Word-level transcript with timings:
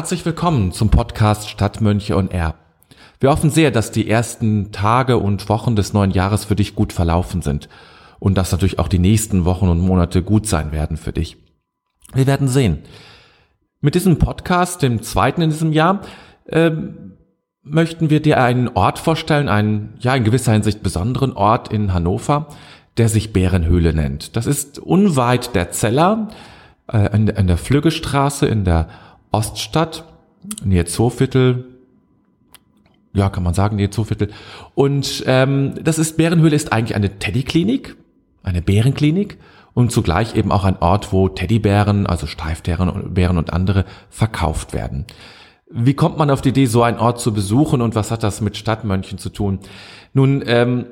Herzlich 0.00 0.24
willkommen 0.24 0.72
zum 0.72 0.88
Podcast 0.88 1.50
Stadtmönche 1.50 2.16
und 2.16 2.32
R. 2.32 2.54
Wir 3.20 3.28
hoffen 3.28 3.50
sehr, 3.50 3.70
dass 3.70 3.90
die 3.90 4.08
ersten 4.08 4.72
Tage 4.72 5.18
und 5.18 5.50
Wochen 5.50 5.76
des 5.76 5.92
neuen 5.92 6.10
Jahres 6.10 6.46
für 6.46 6.56
dich 6.56 6.74
gut 6.74 6.94
verlaufen 6.94 7.42
sind 7.42 7.68
und 8.18 8.38
dass 8.38 8.50
natürlich 8.50 8.78
auch 8.78 8.88
die 8.88 8.98
nächsten 8.98 9.44
Wochen 9.44 9.68
und 9.68 9.78
Monate 9.78 10.22
gut 10.22 10.46
sein 10.46 10.72
werden 10.72 10.96
für 10.96 11.12
dich. 11.12 11.36
Wir 12.14 12.26
werden 12.26 12.48
sehen. 12.48 12.78
Mit 13.82 13.94
diesem 13.94 14.18
Podcast, 14.18 14.80
dem 14.80 15.02
zweiten 15.02 15.42
in 15.42 15.50
diesem 15.50 15.70
Jahr, 15.70 16.00
äh, 16.46 16.70
möchten 17.62 18.08
wir 18.08 18.22
dir 18.22 18.42
einen 18.42 18.68
Ort 18.68 18.98
vorstellen, 18.98 19.50
einen, 19.50 19.92
ja, 19.98 20.14
in 20.14 20.24
gewisser 20.24 20.52
Hinsicht 20.52 20.82
besonderen 20.82 21.34
Ort 21.34 21.70
in 21.70 21.92
Hannover, 21.92 22.46
der 22.96 23.10
sich 23.10 23.34
Bärenhöhle 23.34 23.92
nennt. 23.92 24.34
Das 24.34 24.46
ist 24.46 24.78
unweit 24.78 25.54
der 25.54 25.72
Zeller, 25.72 26.28
äh, 26.90 27.14
in, 27.14 27.28
in 27.28 27.46
der 27.46 27.58
Flüggestraße 27.58 28.46
in 28.46 28.64
der 28.64 28.88
Oststadt, 29.32 30.04
nähe 30.64 30.84
Zooviertel, 30.84 31.66
ja, 33.12 33.28
kann 33.28 33.42
man 33.42 33.54
sagen, 33.54 33.76
nähe 33.76 33.90
Zooviertel. 33.90 34.30
Und 34.74 35.24
ähm, 35.26 35.74
das 35.82 35.98
ist, 35.98 36.16
Bärenhöhle 36.16 36.56
ist 36.56 36.72
eigentlich 36.72 36.96
eine 36.96 37.18
Teddyklinik, 37.18 37.96
eine 38.42 38.62
Bärenklinik 38.62 39.38
und 39.74 39.92
zugleich 39.92 40.34
eben 40.34 40.52
auch 40.52 40.64
ein 40.64 40.78
Ort, 40.78 41.12
wo 41.12 41.28
Teddybären, 41.28 42.06
also 42.06 42.26
Streifbären 42.26 43.38
und 43.38 43.52
andere 43.52 43.84
verkauft 44.08 44.72
werden. 44.72 45.06
Wie 45.70 45.94
kommt 45.94 46.18
man 46.18 46.30
auf 46.30 46.40
die 46.40 46.48
Idee, 46.48 46.66
so 46.66 46.82
einen 46.82 46.98
Ort 46.98 47.20
zu 47.20 47.32
besuchen 47.32 47.80
und 47.80 47.94
was 47.94 48.10
hat 48.10 48.22
das 48.22 48.40
mit 48.40 48.56
Stadtmönchen 48.56 49.18
zu 49.18 49.30
tun? 49.30 49.60
Nun, 50.12 50.42
ähm, 50.46 50.86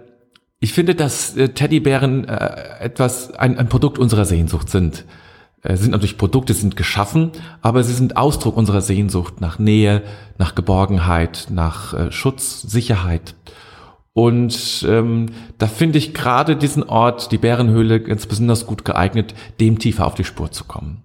ich 0.60 0.72
finde, 0.72 0.94
dass 0.94 1.36
äh, 1.36 1.48
Teddybären 1.50 2.28
äh, 2.28 2.78
etwas, 2.80 3.32
ein, 3.34 3.58
ein 3.58 3.68
Produkt 3.68 3.98
unserer 3.98 4.24
Sehnsucht 4.24 4.68
sind. 4.68 5.04
Äh, 5.62 5.76
sind 5.76 5.90
natürlich 5.90 6.18
Produkte, 6.18 6.54
sind 6.54 6.76
geschaffen, 6.76 7.32
aber 7.62 7.82
sie 7.82 7.94
sind 7.94 8.16
Ausdruck 8.16 8.56
unserer 8.56 8.80
Sehnsucht 8.80 9.40
nach 9.40 9.58
Nähe, 9.58 10.02
nach 10.38 10.54
Geborgenheit, 10.54 11.48
nach 11.50 11.94
äh, 11.94 12.12
Schutz, 12.12 12.62
Sicherheit. 12.62 13.34
Und 14.12 14.84
ähm, 14.88 15.26
da 15.58 15.66
finde 15.66 15.98
ich 15.98 16.12
gerade 16.14 16.56
diesen 16.56 16.82
Ort, 16.82 17.30
die 17.30 17.38
Bärenhöhle, 17.38 18.00
ganz 18.00 18.26
besonders 18.26 18.66
gut 18.66 18.84
geeignet, 18.84 19.34
dem 19.60 19.78
tiefer 19.78 20.06
auf 20.06 20.14
die 20.14 20.24
Spur 20.24 20.50
zu 20.50 20.64
kommen. 20.64 21.02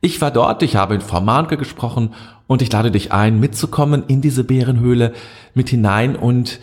Ich 0.00 0.20
war 0.20 0.30
dort, 0.30 0.62
ich 0.62 0.76
habe 0.76 0.94
in 0.94 1.00
Frau 1.00 1.20
Mahnke 1.20 1.56
gesprochen 1.56 2.14
und 2.46 2.62
ich 2.62 2.70
lade 2.70 2.90
dich 2.90 3.12
ein, 3.12 3.40
mitzukommen 3.40 4.04
in 4.06 4.20
diese 4.20 4.44
Bärenhöhle 4.44 5.12
mit 5.54 5.70
hinein 5.70 6.14
und 6.14 6.60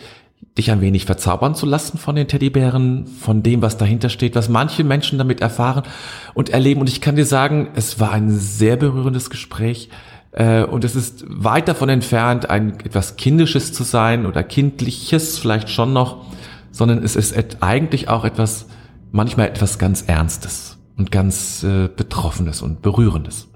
dich 0.56 0.70
ein 0.70 0.80
wenig 0.80 1.04
verzaubern 1.04 1.54
zu 1.54 1.66
lassen 1.66 1.98
von 1.98 2.14
den 2.14 2.28
Teddybären, 2.28 3.06
von 3.06 3.42
dem, 3.42 3.60
was 3.60 3.76
dahinter 3.76 4.08
steht, 4.08 4.36
was 4.36 4.48
manche 4.48 4.84
Menschen 4.84 5.18
damit 5.18 5.40
erfahren 5.40 5.82
und 6.32 6.50
erleben. 6.50 6.80
Und 6.80 6.88
ich 6.88 7.00
kann 7.00 7.16
dir 7.16 7.26
sagen, 7.26 7.68
es 7.74 7.98
war 7.98 8.12
ein 8.12 8.30
sehr 8.30 8.76
berührendes 8.76 9.30
Gespräch. 9.30 9.88
Äh, 10.30 10.62
und 10.62 10.84
es 10.84 10.94
ist 10.94 11.24
weit 11.28 11.66
davon 11.66 11.88
entfernt, 11.88 12.50
ein 12.50 12.78
etwas 12.80 13.16
Kindisches 13.16 13.72
zu 13.72 13.82
sein 13.82 14.26
oder 14.26 14.44
Kindliches 14.44 15.38
vielleicht 15.38 15.70
schon 15.70 15.92
noch, 15.92 16.24
sondern 16.70 17.02
es 17.02 17.16
ist 17.16 17.36
eigentlich 17.60 18.08
auch 18.08 18.24
etwas, 18.24 18.66
manchmal 19.10 19.48
etwas 19.48 19.78
ganz 19.78 20.02
Ernstes 20.02 20.78
und 20.96 21.10
ganz 21.10 21.64
äh, 21.64 21.88
Betroffenes 21.88 22.62
und 22.62 22.80
Berührendes. 22.80 23.48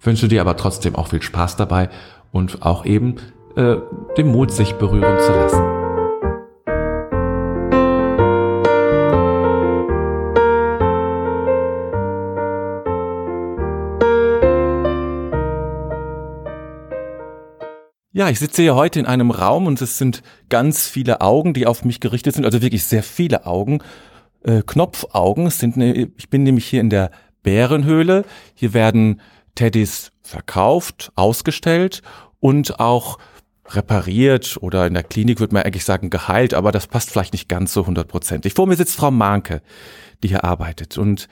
Wünsche 0.00 0.26
dir 0.26 0.40
aber 0.40 0.56
trotzdem 0.56 0.96
auch 0.96 1.08
viel 1.08 1.22
Spaß 1.22 1.54
dabei 1.54 1.88
und 2.32 2.62
auch 2.62 2.84
eben 2.84 3.16
äh, 3.56 3.76
den 4.16 4.28
Mut, 4.28 4.50
sich 4.50 4.72
berühren 4.74 5.20
zu 5.20 5.32
lassen. 5.32 5.81
Ich 18.32 18.38
sitze 18.38 18.62
hier 18.62 18.74
heute 18.74 18.98
in 18.98 19.04
einem 19.04 19.30
Raum 19.30 19.66
und 19.66 19.80
es 19.82 19.98
sind 19.98 20.22
ganz 20.48 20.88
viele 20.88 21.20
Augen, 21.20 21.52
die 21.52 21.66
auf 21.66 21.84
mich 21.84 22.00
gerichtet 22.00 22.34
sind, 22.34 22.46
also 22.46 22.62
wirklich 22.62 22.84
sehr 22.84 23.02
viele 23.02 23.44
Augen, 23.44 23.82
äh, 24.42 24.62
Knopfaugen. 24.66 25.50
Sind, 25.50 25.76
ne, 25.76 26.10
ich 26.16 26.30
bin 26.30 26.42
nämlich 26.42 26.66
hier 26.66 26.80
in 26.80 26.88
der 26.88 27.10
Bärenhöhle. 27.42 28.24
Hier 28.54 28.72
werden 28.72 29.20
Teddys 29.54 30.12
verkauft, 30.22 31.12
ausgestellt 31.14 32.00
und 32.40 32.80
auch 32.80 33.18
repariert 33.68 34.56
oder 34.60 34.86
in 34.86 34.94
der 34.94 35.02
Klinik 35.02 35.38
würde 35.38 35.54
man 35.54 35.64
eigentlich 35.64 35.84
sagen 35.84 36.08
geheilt, 36.08 36.54
aber 36.54 36.72
das 36.72 36.86
passt 36.86 37.10
vielleicht 37.10 37.34
nicht 37.34 37.50
ganz 37.50 37.74
so 37.74 37.86
hundertprozentig. 37.86 38.54
Vor 38.54 38.66
mir 38.66 38.76
sitzt 38.76 38.96
Frau 38.96 39.10
Manke, 39.10 39.60
die 40.22 40.28
hier 40.28 40.44
arbeitet. 40.44 40.96
Und 40.96 41.28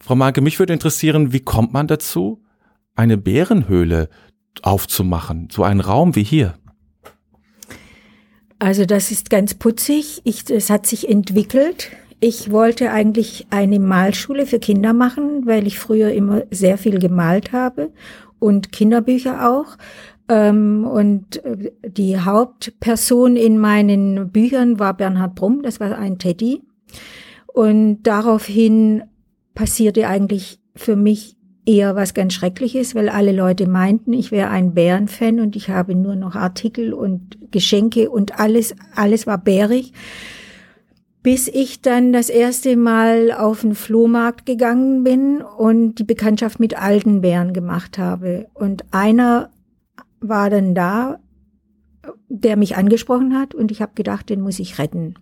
Frau 0.00 0.14
Manke, 0.14 0.40
mich 0.40 0.58
würde 0.58 0.72
interessieren, 0.72 1.34
wie 1.34 1.40
kommt 1.40 1.74
man 1.74 1.86
dazu, 1.86 2.42
eine 2.94 3.18
Bärenhöhle 3.18 4.08
aufzumachen, 4.62 5.48
so 5.50 5.64
einen 5.64 5.80
Raum 5.80 6.14
wie 6.14 6.24
hier? 6.24 6.54
Also 8.58 8.84
das 8.84 9.10
ist 9.10 9.28
ganz 9.28 9.54
putzig. 9.54 10.20
Ich, 10.24 10.48
es 10.48 10.70
hat 10.70 10.86
sich 10.86 11.08
entwickelt. 11.08 11.90
Ich 12.20 12.52
wollte 12.52 12.92
eigentlich 12.92 13.48
eine 13.50 13.80
Malschule 13.80 14.46
für 14.46 14.60
Kinder 14.60 14.92
machen, 14.92 15.46
weil 15.46 15.66
ich 15.66 15.80
früher 15.80 16.12
immer 16.12 16.42
sehr 16.52 16.78
viel 16.78 17.00
gemalt 17.00 17.50
habe 17.50 17.90
und 18.38 18.70
Kinderbücher 18.70 19.50
auch. 19.50 19.76
Ähm, 20.28 20.84
und 20.84 21.44
äh, 21.44 21.72
die 21.84 22.20
Hauptperson 22.20 23.34
in 23.34 23.58
meinen 23.58 24.30
Büchern 24.30 24.78
war 24.78 24.96
Bernhard 24.96 25.34
Brumm, 25.34 25.62
das 25.62 25.80
war 25.80 25.98
ein 25.98 26.18
Teddy. 26.18 26.62
Und 27.48 28.04
daraufhin 28.04 29.02
passierte 29.54 30.06
eigentlich 30.06 30.60
für 30.76 30.96
mich 30.96 31.36
eher 31.64 31.94
was 31.94 32.14
ganz 32.14 32.34
Schreckliches, 32.34 32.94
weil 32.94 33.08
alle 33.08 33.32
Leute 33.32 33.66
meinten, 33.68 34.12
ich 34.12 34.32
wäre 34.32 34.50
ein 34.50 34.74
Bärenfan 34.74 35.40
und 35.40 35.56
ich 35.56 35.70
habe 35.70 35.94
nur 35.94 36.16
noch 36.16 36.34
Artikel 36.34 36.92
und 36.92 37.38
Geschenke 37.52 38.10
und 38.10 38.38
alles, 38.38 38.74
alles 38.94 39.26
war 39.26 39.38
bärig 39.38 39.92
bis 41.22 41.46
ich 41.46 41.80
dann 41.80 42.12
das 42.12 42.28
erste 42.28 42.76
Mal 42.76 43.30
auf 43.32 43.60
den 43.60 43.74
Flohmarkt 43.74 44.44
gegangen 44.44 45.04
bin 45.04 45.40
und 45.40 45.94
die 45.96 46.04
Bekanntschaft 46.04 46.58
mit 46.58 46.76
alten 46.76 47.20
Bären 47.20 47.52
gemacht 47.52 47.96
habe. 47.96 48.48
Und 48.54 48.84
einer 48.90 49.50
war 50.20 50.50
dann 50.50 50.74
da, 50.74 51.20
der 52.28 52.56
mich 52.56 52.76
angesprochen 52.76 53.38
hat 53.38 53.54
und 53.54 53.70
ich 53.70 53.80
habe 53.80 53.92
gedacht, 53.94 54.28
den 54.30 54.40
muss 54.40 54.58
ich 54.58 54.78
retten. 54.78 55.14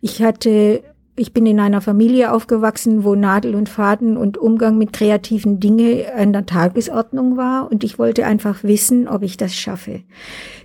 Ich 0.00 0.22
hatte 0.22 0.82
ich 1.16 1.32
bin 1.32 1.46
in 1.46 1.60
einer 1.60 1.80
Familie 1.80 2.32
aufgewachsen, 2.32 3.02
wo 3.02 3.14
Nadel 3.14 3.54
und 3.54 3.70
Faden 3.70 4.18
und 4.18 4.36
Umgang 4.36 4.76
mit 4.76 4.92
kreativen 4.92 5.60
Dingen 5.60 6.02
an 6.14 6.34
der 6.34 6.44
Tagesordnung 6.44 7.38
war 7.38 7.70
und 7.70 7.84
ich 7.84 7.98
wollte 7.98 8.26
einfach 8.26 8.62
wissen, 8.62 9.08
ob 9.08 9.22
ich 9.22 9.38
das 9.38 9.54
schaffe. 9.54 10.02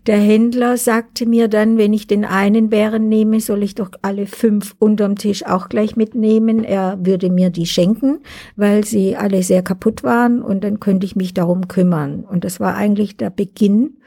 Der 0.08 0.18
Händler 0.18 0.76
sagte 0.76 1.26
mir 1.26 1.48
dann, 1.48 1.78
wenn 1.78 1.94
ich 1.94 2.06
den 2.06 2.26
einen 2.26 2.70
Bären 2.70 3.08
nehme, 3.08 3.40
soll 3.40 3.64
ich 3.64 3.76
doch 3.76 3.92
alle 4.02 4.26
fünf 4.26 4.76
unterm 4.78 5.16
Tisch 5.16 5.46
auch 5.46 5.70
gleich 5.70 5.96
mitnehmen. 5.96 6.66
Er 6.66 6.98
würde 7.02 7.30
mir 7.30 7.50
die 7.50 7.66
schenken, 7.66 8.20
weil 8.58 8.84
sie 8.84 9.16
alle 9.16 9.44
sehr 9.44 9.62
kaputt 9.62 10.04
waren 10.04 10.42
und 10.42 10.64
dann 10.64 10.82
könnte 10.82 11.06
ich 11.06 11.16
mich 11.16 11.34
darum 11.34 11.70
kümmern. 11.70 12.26
Und 12.30 12.44
das 12.44 12.60
war 12.60 12.76
eigentlich 12.76 13.16
der 13.16 13.30
Beginn, 13.30 13.98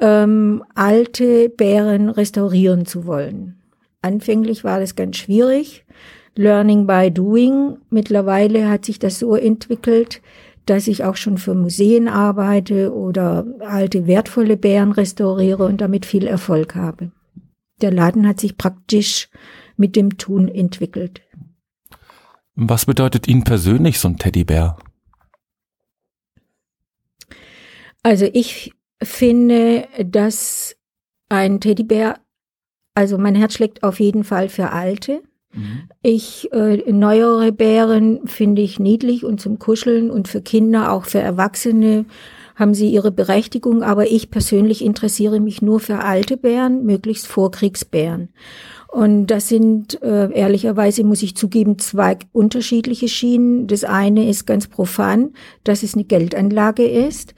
ähm, 0.00 0.64
alte 0.74 1.50
Bären 1.50 2.08
restaurieren 2.08 2.86
zu 2.86 3.06
wollen. 3.06 3.56
Anfänglich 4.04 4.64
war 4.64 4.80
das 4.80 4.96
ganz 4.96 5.16
schwierig. 5.16 5.86
Learning 6.34 6.86
by 6.86 7.10
doing. 7.10 7.78
Mittlerweile 7.88 8.68
hat 8.68 8.84
sich 8.84 8.98
das 8.98 9.18
so 9.18 9.34
entwickelt, 9.34 10.20
dass 10.66 10.88
ich 10.88 11.04
auch 11.04 11.16
schon 11.16 11.38
für 11.38 11.54
Museen 11.54 12.06
arbeite 12.06 12.92
oder 12.92 13.46
alte 13.60 14.06
wertvolle 14.06 14.58
Bären 14.58 14.92
restauriere 14.92 15.64
und 15.64 15.80
damit 15.80 16.04
viel 16.04 16.26
Erfolg 16.26 16.74
habe. 16.74 17.12
Der 17.80 17.92
Laden 17.92 18.28
hat 18.28 18.40
sich 18.40 18.58
praktisch 18.58 19.30
mit 19.78 19.96
dem 19.96 20.18
Tun 20.18 20.48
entwickelt. 20.48 21.22
Was 22.54 22.84
bedeutet 22.84 23.26
Ihnen 23.26 23.44
persönlich 23.44 23.98
so 23.98 24.08
ein 24.08 24.18
Teddybär? 24.18 24.76
Also 28.02 28.28
ich 28.34 28.74
finde, 29.02 29.88
dass 29.98 30.76
ein 31.30 31.58
Teddybär 31.58 32.20
also 32.94 33.18
mein 33.18 33.34
Herz 33.34 33.54
schlägt 33.54 33.82
auf 33.82 34.00
jeden 34.00 34.24
Fall 34.24 34.48
für 34.48 34.70
Alte. 34.70 35.22
Mhm. 35.52 35.88
Ich 36.02 36.52
äh, 36.52 36.90
neuere 36.90 37.52
Bären 37.52 38.26
finde 38.26 38.62
ich 38.62 38.78
niedlich 38.78 39.24
und 39.24 39.40
zum 39.40 39.58
Kuscheln 39.58 40.10
und 40.10 40.28
für 40.28 40.40
Kinder, 40.40 40.92
auch 40.92 41.04
für 41.04 41.20
Erwachsene 41.20 42.06
haben 42.54 42.74
sie 42.74 42.88
ihre 42.90 43.10
Berechtigung, 43.10 43.82
aber 43.82 44.10
ich 44.10 44.30
persönlich 44.30 44.84
interessiere 44.84 45.40
mich 45.40 45.60
nur 45.60 45.80
für 45.80 45.98
alte 45.98 46.36
Bären, 46.36 46.84
möglichst 46.84 47.26
Vorkriegsbären. 47.26 48.28
Und 48.88 49.26
das 49.26 49.48
sind 49.48 50.00
äh, 50.02 50.32
ehrlicherweise, 50.32 51.02
muss 51.02 51.24
ich 51.24 51.36
zugeben, 51.36 51.80
zwei 51.80 52.16
unterschiedliche 52.30 53.08
Schienen. 53.08 53.66
Das 53.66 53.82
eine 53.82 54.28
ist 54.28 54.46
ganz 54.46 54.68
profan, 54.68 55.32
dass 55.64 55.82
es 55.82 55.94
eine 55.94 56.04
Geldanlage 56.04 56.86
ist. 56.86 57.34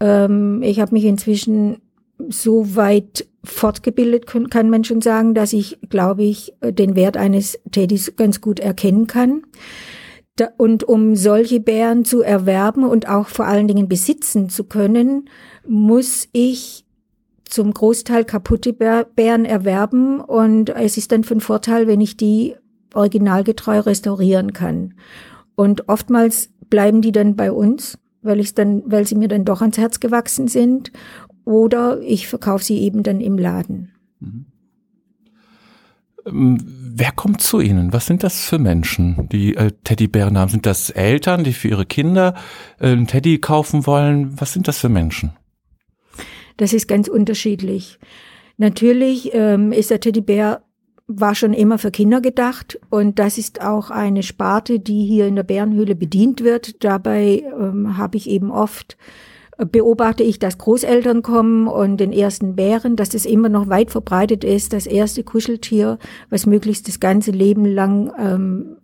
Ähm, 0.00 0.62
ich 0.62 0.80
habe 0.80 0.94
mich 0.94 1.04
inzwischen 1.04 1.82
so 2.30 2.76
weit 2.76 3.26
fortgebildet, 3.46 4.26
kann 4.26 4.70
man 4.70 4.84
schon 4.84 5.00
sagen, 5.00 5.34
dass 5.34 5.52
ich, 5.52 5.78
glaube 5.88 6.24
ich, 6.24 6.54
den 6.62 6.96
Wert 6.96 7.16
eines 7.16 7.58
Teddys 7.70 8.16
ganz 8.16 8.40
gut 8.40 8.60
erkennen 8.60 9.06
kann. 9.06 9.42
Und 10.58 10.84
um 10.84 11.16
solche 11.16 11.60
Bären 11.60 12.04
zu 12.04 12.20
erwerben 12.20 12.84
und 12.84 13.08
auch 13.08 13.28
vor 13.28 13.46
allen 13.46 13.68
Dingen 13.68 13.88
besitzen 13.88 14.50
zu 14.50 14.64
können, 14.64 15.30
muss 15.66 16.28
ich 16.32 16.84
zum 17.48 17.72
Großteil 17.72 18.24
kaputte 18.24 18.72
Bären 18.72 19.44
erwerben 19.44 20.20
und 20.20 20.70
es 20.70 20.96
ist 20.96 21.12
dann 21.12 21.24
von 21.24 21.40
Vorteil, 21.40 21.86
wenn 21.86 22.00
ich 22.00 22.16
die 22.16 22.56
originalgetreu 22.92 23.80
restaurieren 23.80 24.52
kann. 24.52 24.94
Und 25.54 25.88
oftmals 25.88 26.50
bleiben 26.68 27.00
die 27.00 27.12
dann 27.12 27.36
bei 27.36 27.52
uns, 27.52 27.98
weil 28.22 28.40
ich 28.40 28.54
dann, 28.54 28.82
weil 28.86 29.06
sie 29.06 29.14
mir 29.14 29.28
dann 29.28 29.44
doch 29.44 29.60
ans 29.60 29.78
Herz 29.78 30.00
gewachsen 30.00 30.48
sind, 30.48 30.92
oder 31.46 32.00
ich 32.02 32.28
verkaufe 32.28 32.64
sie 32.64 32.80
eben 32.80 33.02
dann 33.02 33.22
im 33.22 33.38
Laden. 33.38 33.92
Mhm. 34.20 34.46
Ähm, 36.26 36.58
wer 36.66 37.12
kommt 37.12 37.40
zu 37.40 37.60
Ihnen? 37.60 37.92
Was 37.92 38.06
sind 38.06 38.22
das 38.22 38.44
für 38.44 38.58
Menschen, 38.58 39.28
die 39.30 39.56
äh, 39.56 39.70
Teddybären 39.84 40.36
haben? 40.36 40.50
Sind 40.50 40.66
das 40.66 40.90
Eltern, 40.90 41.44
die 41.44 41.52
für 41.52 41.68
ihre 41.68 41.86
Kinder 41.86 42.34
äh, 42.80 42.88
einen 42.88 43.06
Teddy 43.06 43.38
kaufen 43.38 43.86
wollen? 43.86 44.38
Was 44.40 44.52
sind 44.52 44.68
das 44.68 44.78
für 44.78 44.88
Menschen? 44.88 45.32
Das 46.56 46.72
ist 46.72 46.88
ganz 46.88 47.08
unterschiedlich. 47.08 47.98
Natürlich 48.56 49.30
ähm, 49.32 49.72
ist 49.72 49.90
der 49.90 50.00
Teddybär 50.00 50.62
war 51.08 51.36
schon 51.36 51.52
immer 51.52 51.78
für 51.78 51.92
Kinder 51.92 52.20
gedacht 52.20 52.80
und 52.90 53.20
das 53.20 53.38
ist 53.38 53.62
auch 53.62 53.90
eine 53.90 54.24
Sparte, 54.24 54.80
die 54.80 55.04
hier 55.04 55.28
in 55.28 55.36
der 55.36 55.44
Bärenhöhle 55.44 55.94
bedient 55.94 56.42
wird. 56.42 56.82
Dabei 56.82 57.44
ähm, 57.56 57.96
habe 57.96 58.16
ich 58.16 58.28
eben 58.28 58.50
oft 58.50 58.96
beobachte 59.58 60.22
ich, 60.22 60.38
dass 60.38 60.58
Großeltern 60.58 61.22
kommen 61.22 61.66
und 61.66 61.98
den 61.98 62.12
ersten 62.12 62.56
Bären, 62.56 62.96
dass 62.96 63.14
es 63.14 63.24
immer 63.24 63.48
noch 63.48 63.68
weit 63.68 63.90
verbreitet 63.90 64.44
ist, 64.44 64.72
das 64.72 64.86
erste 64.86 65.24
Kuscheltier, 65.24 65.98
was 66.28 66.46
möglichst 66.46 66.88
das 66.88 67.00
ganze 67.00 67.30
Leben 67.30 67.64
lang 67.64 68.12
ähm, 68.18 68.76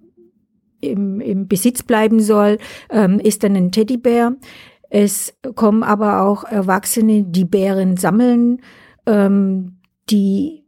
im, 0.80 1.20
im 1.20 1.46
Besitz 1.46 1.82
bleiben 1.82 2.20
soll, 2.20 2.58
ähm, 2.90 3.20
ist 3.20 3.44
dann 3.44 3.54
ein 3.54 3.70
Teddybär. 3.70 4.36
Es 4.88 5.34
kommen 5.54 5.82
aber 5.82 6.22
auch 6.22 6.44
Erwachsene, 6.44 7.24
die 7.24 7.44
Bären 7.44 7.96
sammeln, 7.96 8.60
ähm, 9.06 9.76
die 10.10 10.61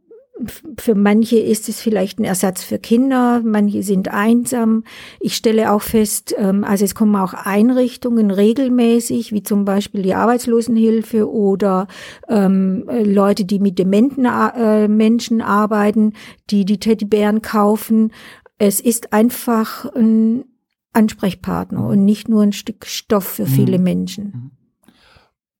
für 0.77 0.95
manche 0.95 1.37
ist 1.37 1.69
es 1.69 1.79
vielleicht 1.79 2.19
ein 2.19 2.25
Ersatz 2.25 2.63
für 2.63 2.77
Kinder, 2.77 3.41
manche 3.43 3.83
sind 3.83 4.09
einsam. 4.09 4.83
Ich 5.19 5.35
stelle 5.35 5.71
auch 5.71 5.81
fest, 5.81 6.35
ähm, 6.37 6.63
also 6.65 6.83
es 6.83 6.93
kommen 6.93 7.15
auch 7.15 7.33
Einrichtungen 7.33 8.31
regelmäßig, 8.31 9.31
wie 9.31 9.43
zum 9.43 9.63
Beispiel 9.63 10.01
die 10.01 10.13
Arbeitslosenhilfe 10.13 11.29
oder 11.29 11.87
ähm, 12.27 12.83
Leute, 13.03 13.45
die 13.45 13.59
mit 13.59 13.79
dementen 13.79 14.25
äh, 14.25 14.87
Menschen 14.89 15.41
arbeiten, 15.41 16.13
die 16.49 16.65
die 16.65 16.79
Teddybären 16.79 17.41
kaufen. 17.41 18.11
Es 18.57 18.81
ist 18.81 19.13
einfach 19.13 19.85
ein 19.95 20.43
Ansprechpartner 20.91 21.85
und 21.85 22.03
nicht 22.03 22.27
nur 22.27 22.43
ein 22.43 22.53
Stück 22.53 22.85
Stoff 22.85 23.25
für 23.25 23.45
viele 23.45 23.77
mhm. 23.77 23.83
Menschen. 23.83 24.23
Mhm. 24.25 24.51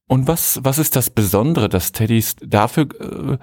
Und 0.08 0.28
was, 0.28 0.60
was 0.64 0.78
ist 0.78 0.96
das 0.96 1.10
Besondere, 1.10 1.68
dass 1.68 1.92
Teddys 1.92 2.36
dafür, 2.46 2.88
äh, 3.00 3.34
äh 3.34 3.38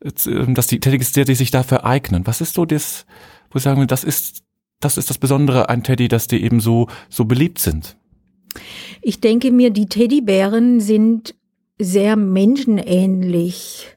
dass 0.00 0.66
die 0.66 0.80
Teddys 0.80 1.12
die 1.12 1.34
sich 1.34 1.50
dafür 1.50 1.84
eignen? 1.84 2.26
Was 2.26 2.40
ist 2.40 2.54
so 2.54 2.64
das, 2.64 3.06
wo 3.50 3.58
sagen 3.58 3.80
wir, 3.80 3.86
das 3.86 4.04
ist, 4.04 4.42
das 4.80 4.98
ist 4.98 5.10
das 5.10 5.18
Besondere 5.18 5.68
an 5.68 5.82
Teddy, 5.82 6.08
dass 6.08 6.26
die 6.26 6.42
eben 6.42 6.60
so, 6.60 6.88
so 7.08 7.24
beliebt 7.24 7.58
sind? 7.58 7.96
Ich 9.02 9.20
denke 9.20 9.50
mir, 9.50 9.70
die 9.70 9.86
Teddybären 9.86 10.80
sind 10.80 11.34
sehr 11.78 12.16
menschenähnlich 12.16 13.96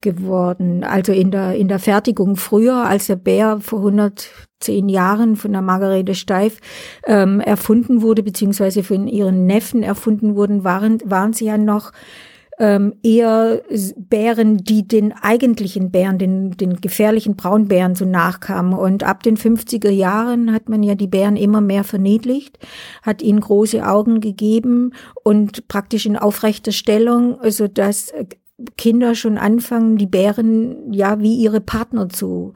geworden. 0.00 0.84
Also 0.84 1.12
in 1.12 1.30
der, 1.30 1.56
in 1.56 1.68
der 1.68 1.78
Fertigung 1.78 2.36
früher, 2.36 2.86
als 2.86 3.06
der 3.06 3.16
Bär 3.16 3.58
vor 3.60 3.80
110 3.80 4.88
Jahren 4.88 5.36
von 5.36 5.52
der 5.52 5.62
Margarete 5.62 6.14
Steif 6.14 6.60
ähm, 7.04 7.40
erfunden 7.40 8.00
wurde, 8.02 8.22
beziehungsweise 8.22 8.84
von 8.84 9.08
ihren 9.08 9.46
Neffen 9.46 9.82
erfunden 9.82 10.36
wurden, 10.36 10.62
waren, 10.62 11.00
waren 11.04 11.32
sie 11.32 11.46
ja 11.46 11.58
noch 11.58 11.92
ähm, 12.58 12.94
eher 13.02 13.62
Bären, 13.96 14.58
die 14.58 14.86
den 14.86 15.12
eigentlichen 15.12 15.90
Bären, 15.90 16.18
den, 16.18 16.56
den 16.56 16.80
gefährlichen 16.80 17.36
Braunbären 17.36 17.94
so 17.94 18.04
nachkamen. 18.04 18.74
Und 18.74 19.04
ab 19.04 19.22
den 19.22 19.36
50er 19.36 19.90
Jahren 19.90 20.52
hat 20.52 20.68
man 20.68 20.82
ja 20.82 20.94
die 20.94 21.06
Bären 21.06 21.36
immer 21.36 21.60
mehr 21.60 21.84
verniedlicht, 21.84 22.58
hat 23.02 23.22
ihnen 23.22 23.40
große 23.40 23.86
Augen 23.86 24.20
gegeben 24.20 24.92
und 25.22 25.68
praktisch 25.68 26.06
in 26.06 26.16
aufrechter 26.16 26.72
Stellung, 26.72 27.40
also 27.40 27.68
dass 27.68 28.12
Kinder 28.76 29.14
schon 29.14 29.38
anfangen, 29.38 29.96
die 29.96 30.06
Bären 30.06 30.92
ja 30.92 31.20
wie 31.20 31.36
ihre 31.36 31.60
Partner 31.60 32.08
zu 32.08 32.54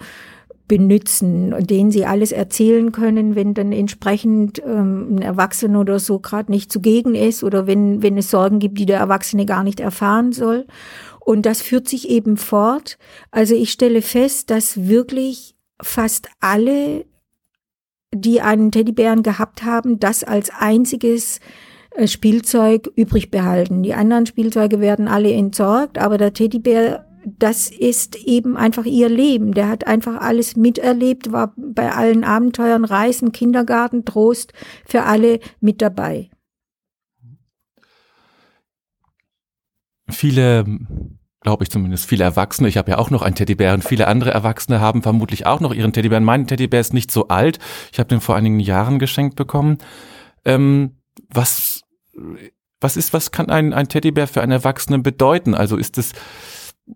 benutzen 0.72 1.52
und 1.52 1.68
denen 1.68 1.90
sie 1.90 2.06
alles 2.06 2.32
erzählen 2.32 2.92
können, 2.92 3.34
wenn 3.34 3.52
dann 3.52 3.72
entsprechend 3.72 4.62
ähm, 4.64 5.16
ein 5.16 5.20
Erwachsener 5.20 5.80
oder 5.80 5.98
so 5.98 6.18
gerade 6.18 6.50
nicht 6.50 6.72
zugegen 6.72 7.14
ist 7.14 7.44
oder 7.44 7.66
wenn, 7.66 8.02
wenn 8.02 8.16
es 8.16 8.30
Sorgen 8.30 8.58
gibt, 8.58 8.78
die 8.78 8.86
der 8.86 8.98
Erwachsene 8.98 9.44
gar 9.44 9.64
nicht 9.64 9.80
erfahren 9.80 10.32
soll. 10.32 10.66
Und 11.20 11.44
das 11.44 11.60
führt 11.60 11.90
sich 11.90 12.08
eben 12.08 12.38
fort. 12.38 12.96
Also 13.30 13.54
ich 13.54 13.70
stelle 13.70 14.00
fest, 14.00 14.48
dass 14.48 14.88
wirklich 14.88 15.56
fast 15.82 16.30
alle, 16.40 17.04
die 18.14 18.40
einen 18.40 18.70
Teddybären 18.70 19.22
gehabt 19.22 19.64
haben, 19.64 20.00
das 20.00 20.24
als 20.24 20.48
einziges 20.48 21.40
äh, 21.90 22.08
Spielzeug 22.08 22.90
übrig 22.96 23.30
behalten. 23.30 23.82
Die 23.82 23.92
anderen 23.92 24.24
Spielzeuge 24.24 24.80
werden 24.80 25.06
alle 25.06 25.34
entsorgt, 25.34 25.98
aber 25.98 26.16
der 26.16 26.32
Teddybär, 26.32 27.04
das 27.24 27.70
ist 27.70 28.16
eben 28.16 28.56
einfach 28.56 28.84
ihr 28.84 29.08
Leben. 29.08 29.52
Der 29.52 29.68
hat 29.68 29.86
einfach 29.86 30.20
alles 30.20 30.56
miterlebt, 30.56 31.32
war 31.32 31.54
bei 31.56 31.92
allen 31.92 32.24
Abenteuern, 32.24 32.84
Reisen, 32.84 33.32
Kindergarten, 33.32 34.04
Trost 34.04 34.52
für 34.86 35.02
alle 35.04 35.40
mit 35.60 35.82
dabei. 35.82 36.30
Viele 40.08 40.64
glaube 41.42 41.64
ich 41.64 41.70
zumindest, 41.70 42.06
viele 42.06 42.22
Erwachsene, 42.22 42.68
ich 42.68 42.76
habe 42.76 42.92
ja 42.92 42.98
auch 42.98 43.10
noch 43.10 43.22
einen 43.22 43.34
Teddybär 43.34 43.74
und 43.74 43.82
viele 43.82 44.06
andere 44.06 44.30
Erwachsene 44.30 44.80
haben 44.80 45.02
vermutlich 45.02 45.44
auch 45.44 45.58
noch 45.58 45.74
ihren 45.74 45.92
Teddybären. 45.92 46.22
Mein 46.22 46.46
Teddybär 46.46 46.80
ist 46.80 46.94
nicht 46.94 47.10
so 47.10 47.28
alt, 47.28 47.58
ich 47.92 47.98
habe 47.98 48.08
den 48.08 48.20
vor 48.20 48.36
einigen 48.36 48.60
Jahren 48.60 49.00
geschenkt 49.00 49.34
bekommen. 49.34 49.78
Ähm, 50.44 50.98
was 51.28 51.82
was 52.80 52.96
ist, 52.96 53.12
was 53.12 53.30
kann 53.30 53.48
ein, 53.48 53.72
ein 53.72 53.88
Teddybär 53.88 54.26
für 54.26 54.42
einen 54.42 54.52
Erwachsenen 54.52 55.02
bedeuten? 55.02 55.54
Also 55.54 55.76
ist 55.76 55.98
es 55.98 56.12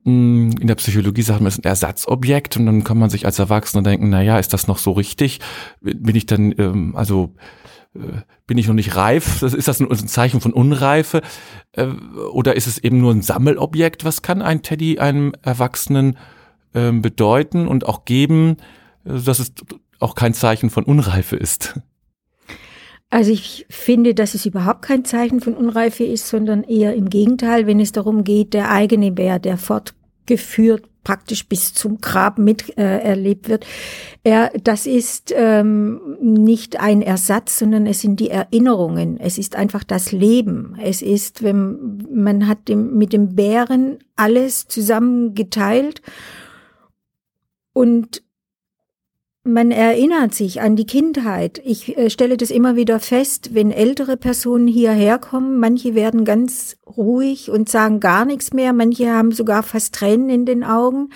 in 0.04 0.66
der 0.66 0.74
Psychologie 0.76 1.22
sagt 1.22 1.40
man, 1.40 1.48
es 1.48 1.54
ist 1.54 1.64
ein 1.64 1.68
Ersatzobjekt 1.68 2.56
und 2.56 2.66
dann 2.66 2.84
kann 2.84 2.98
man 2.98 3.10
sich 3.10 3.26
als 3.26 3.38
Erwachsener 3.38 3.82
denken, 3.82 4.08
na 4.08 4.22
ja, 4.22 4.38
ist 4.38 4.52
das 4.52 4.66
noch 4.66 4.78
so 4.78 4.92
richtig? 4.92 5.40
Bin 5.80 6.14
ich 6.16 6.26
dann, 6.26 6.54
ähm, 6.58 6.96
also 6.96 7.34
äh, 7.94 8.22
bin 8.46 8.58
ich 8.58 8.68
noch 8.68 8.74
nicht 8.74 8.96
reif? 8.96 9.42
Ist 9.42 9.68
das 9.68 9.80
ein, 9.80 10.08
Zeichen 10.08 10.40
von 10.40 10.52
Unreife? 10.52 11.22
Äh, 11.72 11.86
oder 11.86 12.56
ist 12.56 12.66
es 12.66 12.78
eben 12.78 13.00
nur 13.00 13.12
ein 13.12 13.22
Sammelobjekt? 13.22 14.04
Was 14.04 14.22
kann 14.22 14.42
ein 14.42 14.62
Teddy 14.62 14.98
einem 14.98 15.32
Erwachsenen 15.42 16.16
äh, 16.72 16.92
bedeuten 16.92 17.68
und 17.68 17.86
auch 17.86 18.04
geben, 18.04 18.56
äh, 19.04 19.20
dass 19.20 19.38
es 19.38 19.52
auch 19.98 20.14
kein 20.14 20.34
Zeichen 20.34 20.70
von 20.70 20.84
Unreife 20.84 21.36
ist? 21.36 21.80
Also 23.10 23.30
ich 23.30 23.66
finde, 23.70 24.14
dass 24.14 24.34
es 24.34 24.46
überhaupt 24.46 24.82
kein 24.82 25.04
Zeichen 25.04 25.40
von 25.40 25.54
Unreife 25.54 26.04
ist, 26.04 26.28
sondern 26.28 26.64
eher 26.64 26.94
im 26.94 27.08
Gegenteil, 27.08 27.66
wenn 27.66 27.80
es 27.80 27.92
darum 27.92 28.24
geht, 28.24 28.52
der 28.52 28.70
eigene 28.70 29.12
Bär, 29.12 29.38
der 29.38 29.58
fortgeführt 29.58 30.88
praktisch 31.06 31.48
bis 31.48 31.72
zum 31.72 32.00
Grab 32.00 32.36
mit 32.36 32.76
äh, 32.76 32.98
erlebt 32.98 33.48
wird. 33.48 33.64
Er, 34.24 34.50
das 34.64 34.86
ist 34.86 35.32
ähm, 35.36 36.16
nicht 36.20 36.80
ein 36.80 37.00
Ersatz, 37.00 37.60
sondern 37.60 37.86
es 37.86 38.00
sind 38.00 38.18
die 38.18 38.30
Erinnerungen. 38.30 39.20
Es 39.20 39.38
ist 39.38 39.54
einfach 39.54 39.84
das 39.84 40.10
Leben. 40.10 40.76
Es 40.82 41.02
ist, 41.02 41.44
wenn 41.44 42.04
man 42.12 42.48
hat 42.48 42.66
dem, 42.66 42.98
mit 42.98 43.12
dem 43.12 43.36
Bären 43.36 43.98
alles 44.16 44.66
zusammen 44.66 45.34
geteilt 45.34 46.02
und 47.72 48.24
man 49.46 49.70
erinnert 49.70 50.34
sich 50.34 50.60
an 50.60 50.76
die 50.76 50.86
Kindheit. 50.86 51.60
Ich 51.64 51.96
äh, 51.96 52.10
stelle 52.10 52.36
das 52.36 52.50
immer 52.50 52.76
wieder 52.76 53.00
fest, 53.00 53.54
wenn 53.54 53.70
ältere 53.70 54.16
Personen 54.16 54.66
hierher 54.66 55.18
kommen. 55.18 55.58
Manche 55.58 55.94
werden 55.94 56.24
ganz 56.24 56.76
ruhig 56.96 57.50
und 57.50 57.68
sagen 57.68 58.00
gar 58.00 58.24
nichts 58.24 58.52
mehr. 58.52 58.72
Manche 58.72 59.10
haben 59.10 59.32
sogar 59.32 59.62
fast 59.62 59.94
Tränen 59.94 60.28
in 60.28 60.46
den 60.46 60.64
Augen, 60.64 61.10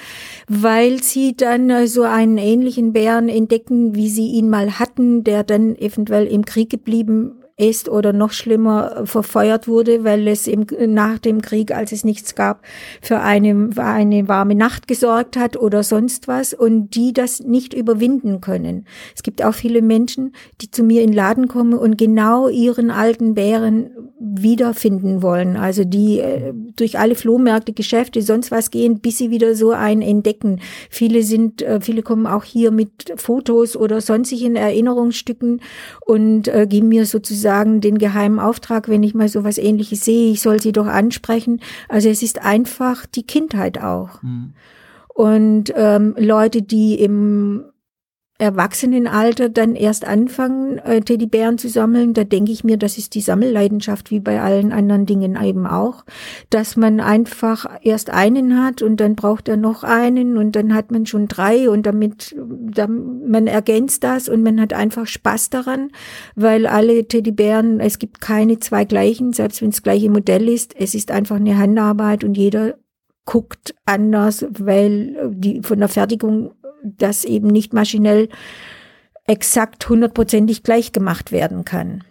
weil 0.49 1.03
sie 1.03 1.37
dann 1.37 1.69
äh, 1.71 1.87
so 1.87 2.03
einen 2.03 2.39
ähnlichen 2.39 2.93
Bären 2.93 3.29
entdecken, 3.29 3.95
wie 3.95 4.09
sie 4.09 4.29
ihn 4.29 4.49
mal 4.49 4.79
hatten, 4.79 5.25
der 5.25 5.45
dann 5.45 5.77
eventuell 5.77 6.27
im 6.27 6.45
Krieg 6.45 6.71
geblieben 6.71 7.40
ist 7.61 7.89
oder 7.89 8.13
noch 8.13 8.33
schlimmer 8.33 9.03
verfeuert 9.05 9.69
wurde, 9.69 10.03
weil 10.03 10.27
es 10.27 10.47
im, 10.47 10.67
nach 10.89 11.19
dem 11.19 11.43
Krieg, 11.43 11.73
als 11.73 11.93
es 11.93 12.05
nichts 12.05 12.35
gab, 12.35 12.63
für 13.03 13.21
eine, 13.21 13.71
eine 13.77 14.29
warme 14.29 14.55
Nacht 14.55 14.89
gesorgt 14.89 15.37
hat 15.37 15.57
oder 15.57 15.83
sonst 15.83 16.27
was 16.27 16.55
und 16.55 16.95
die 16.95 17.13
das 17.13 17.41
nicht 17.41 17.75
überwinden 17.75 18.41
können. 18.41 18.87
Es 19.15 19.23
gibt 19.23 19.45
auch 19.45 19.55
viele 19.55 19.83
Menschen, 19.83 20.33
die 20.61 20.71
zu 20.71 20.83
mir 20.83 21.03
in 21.03 21.11
den 21.11 21.17
Laden 21.17 21.49
kommen 21.49 21.75
und 21.75 21.99
genau 21.99 22.49
ihren 22.49 22.91
alten 22.91 23.35
Bären 23.35 23.91
wiederfinden 24.19 25.23
wollen. 25.23 25.57
Also 25.57 25.85
die 25.85 26.21
äh, 26.21 26.53
durch 26.77 26.99
alle 26.99 27.15
Flohmärkte, 27.15 27.73
Geschäfte, 27.73 28.23
sonst 28.23 28.51
was 28.51 28.71
gehen, 28.71 29.01
bis 29.01 29.19
sie 29.19 29.31
wieder 29.31 29.55
so 29.55 29.71
einen 29.71 30.03
entdecken. 30.03 30.61
Viele 30.89 31.23
sind, 31.23 31.63
äh, 31.63 31.81
viele 31.81 32.03
kommen 32.03 32.27
auch 32.27 32.45
hier 32.45 32.71
mit 32.71 33.13
Fotos 33.17 33.77
oder 33.77 34.01
sonstigen 34.01 34.57
Erinnerungsstücken 34.57 35.61
und 36.07 36.49
äh, 36.49 36.67
geben 36.67 36.89
mir 36.89 37.07
sozusagen 37.07 37.50
den 37.81 37.99
geheimen 37.99 38.39
Auftrag, 38.39 38.89
wenn 38.89 39.03
ich 39.03 39.15
mal 39.15 39.29
so 39.29 39.45
was 39.45 39.59
ähnliches 39.59 40.05
sehe, 40.05 40.33
ich 40.33 40.41
soll 40.41 40.61
sie 40.61 40.73
doch 40.73 40.87
ansprechen. 40.87 41.61
Also 41.89 42.09
es 42.09 42.23
ist 42.23 42.43
einfach 42.43 43.07
die 43.07 43.25
Kindheit 43.25 43.83
auch. 43.83 44.23
Mhm. 44.23 44.55
Und 45.09 45.73
ähm, 45.77 46.15
Leute, 46.17 46.63
die 46.63 46.95
im 46.95 47.65
Erwachsenenalter 48.41 49.49
dann 49.51 49.75
erst 49.75 50.07
anfangen, 50.07 50.79
äh, 50.79 51.01
Teddybären 51.01 51.59
zu 51.59 51.69
sammeln, 51.69 52.15
da 52.15 52.25
denke 52.25 52.53
ich 52.53 52.65
mir, 52.65 52.79
das 52.79 52.97
ist 52.97 53.15
die 53.15 53.21
Sammelleidenschaft 53.21 54.11
wie 54.11 54.21
bei 54.21 54.41
allen 54.41 54.73
anderen 54.73 55.05
Dingen 55.05 55.39
eben 55.41 55.67
auch, 55.67 56.05
dass 56.49 56.77
man 56.77 57.01
einfach 57.01 57.67
erst 57.83 58.11
einen 58.11 58.65
hat 58.65 58.81
und 58.81 58.99
dann 58.99 59.15
braucht 59.15 59.49
er 59.49 59.57
noch 59.57 59.85
einen 59.85 60.39
und 60.39 60.57
dann 60.57 60.75
hat 60.75 60.91
man 60.91 61.05
schon 61.05 61.29
drei 61.29 61.69
und 61.69 61.85
damit, 61.85 62.35
dann, 62.39 63.29
man 63.29 63.47
ergänzt 63.47 64.05
das 64.05 64.29
und 64.29 64.43
man 64.43 64.61
hat 64.61 64.73
einfach 64.73 65.07
Spaß 65.07 65.51
daran, 65.51 65.91
weil 66.35 66.67
alle 66.67 67.07
Teddybären, 67.07 67.79
es 67.79 67.99
gibt 67.99 68.21
keine 68.21 68.59
zwei 68.59 68.85
gleichen, 68.85 69.33
selbst 69.35 69.61
wenn 69.61 69.69
es 69.71 69.83
gleiche 69.83 70.11
Modell 70.11 70.49
ist, 70.49 70.75
es 70.79 70.95
ist 70.95 71.11
einfach 71.11 71.37
eine 71.37 71.59
Handarbeit 71.59 72.25
und 72.25 72.37
jeder 72.37 72.75
guckt 73.31 73.75
anders, 73.85 74.45
weil 74.51 75.31
die 75.31 75.63
von 75.63 75.79
der 75.79 75.89
Fertigung 75.89 76.53
das 76.83 77.25
eben 77.25 77.49
nicht 77.49 77.73
maschinell 77.73 78.29
exakt 79.27 79.89
hundertprozentig 79.89 80.63
gleich 80.63 80.93
gemacht 80.93 81.33
werden 81.33 81.65
kann. 81.65 82.05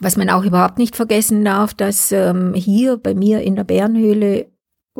Was 0.00 0.16
man 0.16 0.30
auch 0.30 0.44
überhaupt 0.44 0.78
nicht 0.78 0.94
vergessen 0.94 1.44
darf, 1.44 1.74
dass 1.74 2.12
ähm, 2.12 2.54
hier 2.54 2.96
bei 2.96 3.14
mir 3.14 3.42
in 3.42 3.56
der 3.56 3.64
Bärenhöhle 3.64 4.46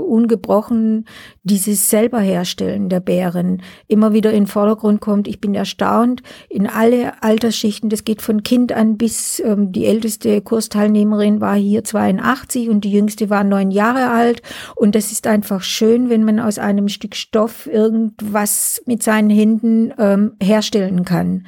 ungebrochen 0.01 1.07
dieses 1.43 1.91
selber 1.91 2.21
herstellen 2.21 2.89
der 2.89 3.01
Bären 3.01 3.63
immer 3.87 4.13
wieder 4.13 4.31
in 4.31 4.45
den 4.45 4.47
Vordergrund 4.47 5.01
kommt. 5.01 5.29
Ich 5.29 5.41
bin 5.41 5.55
erstaunt 5.55 6.23
in 6.49 6.67
alle 6.67 7.23
Altersschichten. 7.23 7.91
Das 7.91 8.05
geht 8.05 8.23
von 8.23 8.43
Kind 8.43 8.73
an 8.73 8.97
bis 8.97 9.41
ähm, 9.41 9.73
die 9.73 9.87
älteste 9.87 10.41
Kursteilnehmerin 10.41 11.41
war 11.41 11.57
hier 11.57 11.85
82 11.85 12.69
und 12.69 12.85
die 12.85 12.93
jüngste 12.93 13.31
war 13.31 13.45
neun 13.45 13.71
Jahre 13.71 14.11
alt. 14.11 14.43
Und 14.77 14.95
das 14.95 15.13
ist 15.13 15.27
einfach 15.27 15.63
schön, 15.63 16.11
wenn 16.11 16.25
man 16.25 16.41
aus 16.41 16.59
einem 16.59 16.89
Stück 16.89 17.17
Stoff 17.17 17.67
irgendwas 17.67 18.83
mit 18.87 19.03
seinen 19.03 19.31
Händen 19.31 19.93
ähm, 19.99 20.33
herstellen 20.43 21.05
kann. 21.05 21.47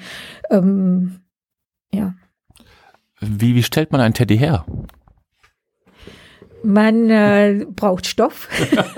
Ähm, 0.51 1.21
ja. 1.93 2.15
Wie, 3.21 3.55
wie 3.55 3.63
stellt 3.63 3.93
man 3.93 4.01
einen 4.01 4.15
Teddy 4.15 4.39
her? 4.39 4.65
Man 6.63 7.11
äh, 7.11 7.67
braucht 7.69 8.07
Stoff, 8.07 8.49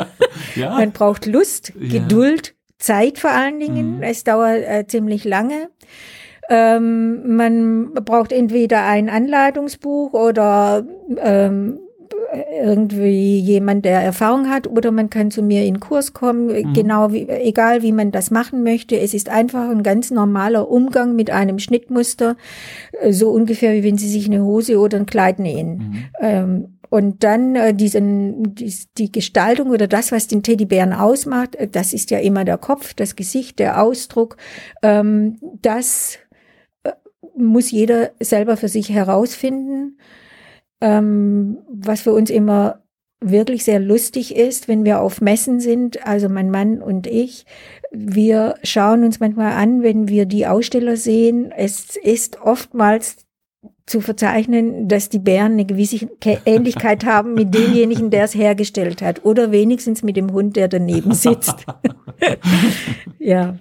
ja. 0.56 0.70
man 0.70 0.92
braucht 0.92 1.26
Lust, 1.26 1.72
ja. 1.78 2.00
Geduld, 2.00 2.54
Zeit 2.78 3.18
vor 3.18 3.30
allen 3.30 3.60
Dingen. 3.60 3.96
Mhm. 3.96 4.02
Es 4.02 4.24
dauert 4.24 4.62
äh, 4.62 4.86
ziemlich 4.86 5.24
lange. 5.24 5.68
Ähm, 6.50 7.36
man 7.36 7.94
braucht 7.94 8.32
entweder 8.32 8.84
ein 8.84 9.08
Anleitungsbuch 9.08 10.12
oder 10.12 10.84
ähm, 11.18 11.78
irgendwie 12.62 13.38
jemand, 13.38 13.84
der 13.84 14.00
Erfahrung 14.00 14.48
hat, 14.48 14.66
oder 14.66 14.90
man 14.90 15.10
kann 15.10 15.30
zu 15.30 15.42
mir 15.42 15.64
in 15.64 15.80
Kurs 15.80 16.12
kommen, 16.12 16.46
mhm. 16.46 16.72
genau 16.72 17.12
wie, 17.12 17.28
egal 17.28 17.82
wie 17.82 17.92
man 17.92 18.10
das 18.10 18.30
machen 18.30 18.62
möchte. 18.62 18.98
Es 18.98 19.14
ist 19.14 19.28
einfach 19.28 19.68
ein 19.68 19.82
ganz 19.82 20.10
normaler 20.10 20.70
Umgang 20.70 21.14
mit 21.14 21.30
einem 21.30 21.58
Schnittmuster, 21.58 22.36
äh, 23.00 23.12
so 23.12 23.30
ungefähr 23.30 23.74
wie 23.74 23.84
wenn 23.84 23.98
Sie 23.98 24.08
sich 24.08 24.26
eine 24.26 24.42
Hose 24.42 24.78
oder 24.78 24.98
ein 24.98 25.06
Kleid 25.06 25.38
nähen. 25.38 25.78
Mhm. 25.78 26.04
Ähm, 26.20 26.71
und 26.92 27.24
dann 27.24 27.56
äh, 27.56 27.72
diesen, 27.72 28.54
die, 28.54 28.70
die 28.98 29.10
Gestaltung 29.10 29.70
oder 29.70 29.86
das, 29.86 30.12
was 30.12 30.26
den 30.26 30.42
Teddybären 30.42 30.92
ausmacht, 30.92 31.56
äh, 31.56 31.66
das 31.66 31.94
ist 31.94 32.10
ja 32.10 32.18
immer 32.18 32.44
der 32.44 32.58
Kopf, 32.58 32.92
das 32.92 33.16
Gesicht, 33.16 33.60
der 33.60 33.82
Ausdruck. 33.82 34.36
Ähm, 34.82 35.38
das 35.62 36.18
äh, 36.82 36.90
muss 37.34 37.70
jeder 37.70 38.10
selber 38.20 38.58
für 38.58 38.68
sich 38.68 38.90
herausfinden. 38.90 39.96
Ähm, 40.82 41.60
was 41.66 42.02
für 42.02 42.12
uns 42.12 42.28
immer 42.28 42.82
wirklich 43.20 43.64
sehr 43.64 43.80
lustig 43.80 44.36
ist, 44.36 44.68
wenn 44.68 44.84
wir 44.84 45.00
auf 45.00 45.22
Messen 45.22 45.60
sind, 45.60 46.06
also 46.06 46.28
mein 46.28 46.50
Mann 46.50 46.82
und 46.82 47.06
ich, 47.06 47.46
wir 47.90 48.56
schauen 48.64 49.02
uns 49.02 49.18
manchmal 49.18 49.52
an, 49.52 49.82
wenn 49.82 50.08
wir 50.08 50.26
die 50.26 50.46
Aussteller 50.46 50.98
sehen. 50.98 51.52
Es 51.56 51.96
ist 51.96 52.42
oftmals 52.42 53.21
zu 53.86 54.00
verzeichnen, 54.00 54.88
dass 54.88 55.08
die 55.08 55.18
Bären 55.18 55.52
eine 55.52 55.64
gewisse 55.64 56.08
Ähnlichkeit 56.46 57.04
haben 57.04 57.34
mit 57.34 57.54
demjenigen, 57.54 58.10
der 58.10 58.24
es 58.24 58.34
hergestellt 58.34 59.02
hat. 59.02 59.24
Oder 59.24 59.52
wenigstens 59.52 60.02
mit 60.02 60.16
dem 60.16 60.32
Hund, 60.32 60.56
der 60.56 60.68
daneben 60.68 61.14
sitzt. 61.14 61.66
ja. 63.18 63.56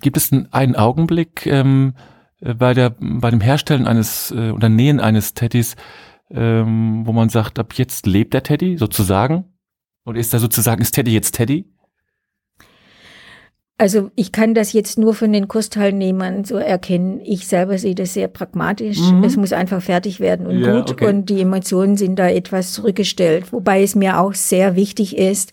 Gibt 0.00 0.16
es 0.16 0.30
einen 0.32 0.76
Augenblick 0.76 1.46
ähm, 1.46 1.94
bei, 2.40 2.74
der, 2.74 2.94
bei 3.00 3.30
dem 3.30 3.40
Herstellen 3.40 3.86
eines 3.86 4.30
äh, 4.30 4.50
oder 4.50 4.68
Nähen 4.68 5.00
eines 5.00 5.34
Teddys, 5.34 5.76
ähm, 6.30 7.06
wo 7.06 7.12
man 7.12 7.30
sagt, 7.30 7.58
ab 7.58 7.74
jetzt 7.74 8.06
lebt 8.06 8.34
der 8.34 8.42
Teddy 8.42 8.76
sozusagen? 8.76 9.44
Oder 10.04 10.20
ist 10.20 10.32
da 10.32 10.38
sozusagen, 10.38 10.82
ist 10.82 10.92
Teddy 10.92 11.12
jetzt 11.12 11.32
Teddy? 11.32 11.72
Also 13.80 14.10
ich 14.16 14.32
kann 14.32 14.54
das 14.54 14.72
jetzt 14.72 14.98
nur 14.98 15.14
von 15.14 15.32
den 15.32 15.46
Kursteilnehmern 15.46 16.44
so 16.44 16.56
erkennen. 16.56 17.20
Ich 17.24 17.46
selber 17.46 17.78
sehe 17.78 17.94
das 17.94 18.12
sehr 18.12 18.26
pragmatisch. 18.26 18.98
Mhm. 18.98 19.22
Es 19.22 19.36
muss 19.36 19.52
einfach 19.52 19.80
fertig 19.80 20.18
werden 20.18 20.48
und 20.48 20.58
ja, 20.58 20.80
gut. 20.80 20.90
Okay. 20.90 21.06
Und 21.06 21.30
die 21.30 21.40
Emotionen 21.40 21.96
sind 21.96 22.16
da 22.16 22.28
etwas 22.28 22.72
zurückgestellt. 22.72 23.52
Wobei 23.52 23.84
es 23.84 23.94
mir 23.94 24.18
auch 24.18 24.34
sehr 24.34 24.74
wichtig 24.74 25.16
ist, 25.16 25.52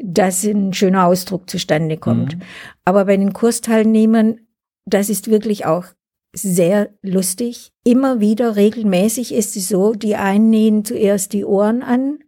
dass 0.00 0.44
ein 0.44 0.72
schöner 0.72 1.06
Ausdruck 1.06 1.50
zustande 1.50 1.96
kommt. 1.96 2.36
Mhm. 2.36 2.42
Aber 2.84 3.06
bei 3.06 3.16
den 3.16 3.32
Kursteilnehmern, 3.32 4.38
das 4.86 5.08
ist 5.10 5.28
wirklich 5.28 5.66
auch 5.66 5.86
sehr 6.32 6.90
lustig. 7.02 7.72
Immer 7.84 8.20
wieder 8.20 8.54
regelmäßig 8.54 9.34
ist 9.34 9.56
es 9.56 9.68
so, 9.68 9.94
die 9.94 10.14
einen 10.14 10.48
nähen 10.48 10.84
zuerst 10.84 11.32
die 11.32 11.44
Ohren 11.44 11.82
an 11.82 12.18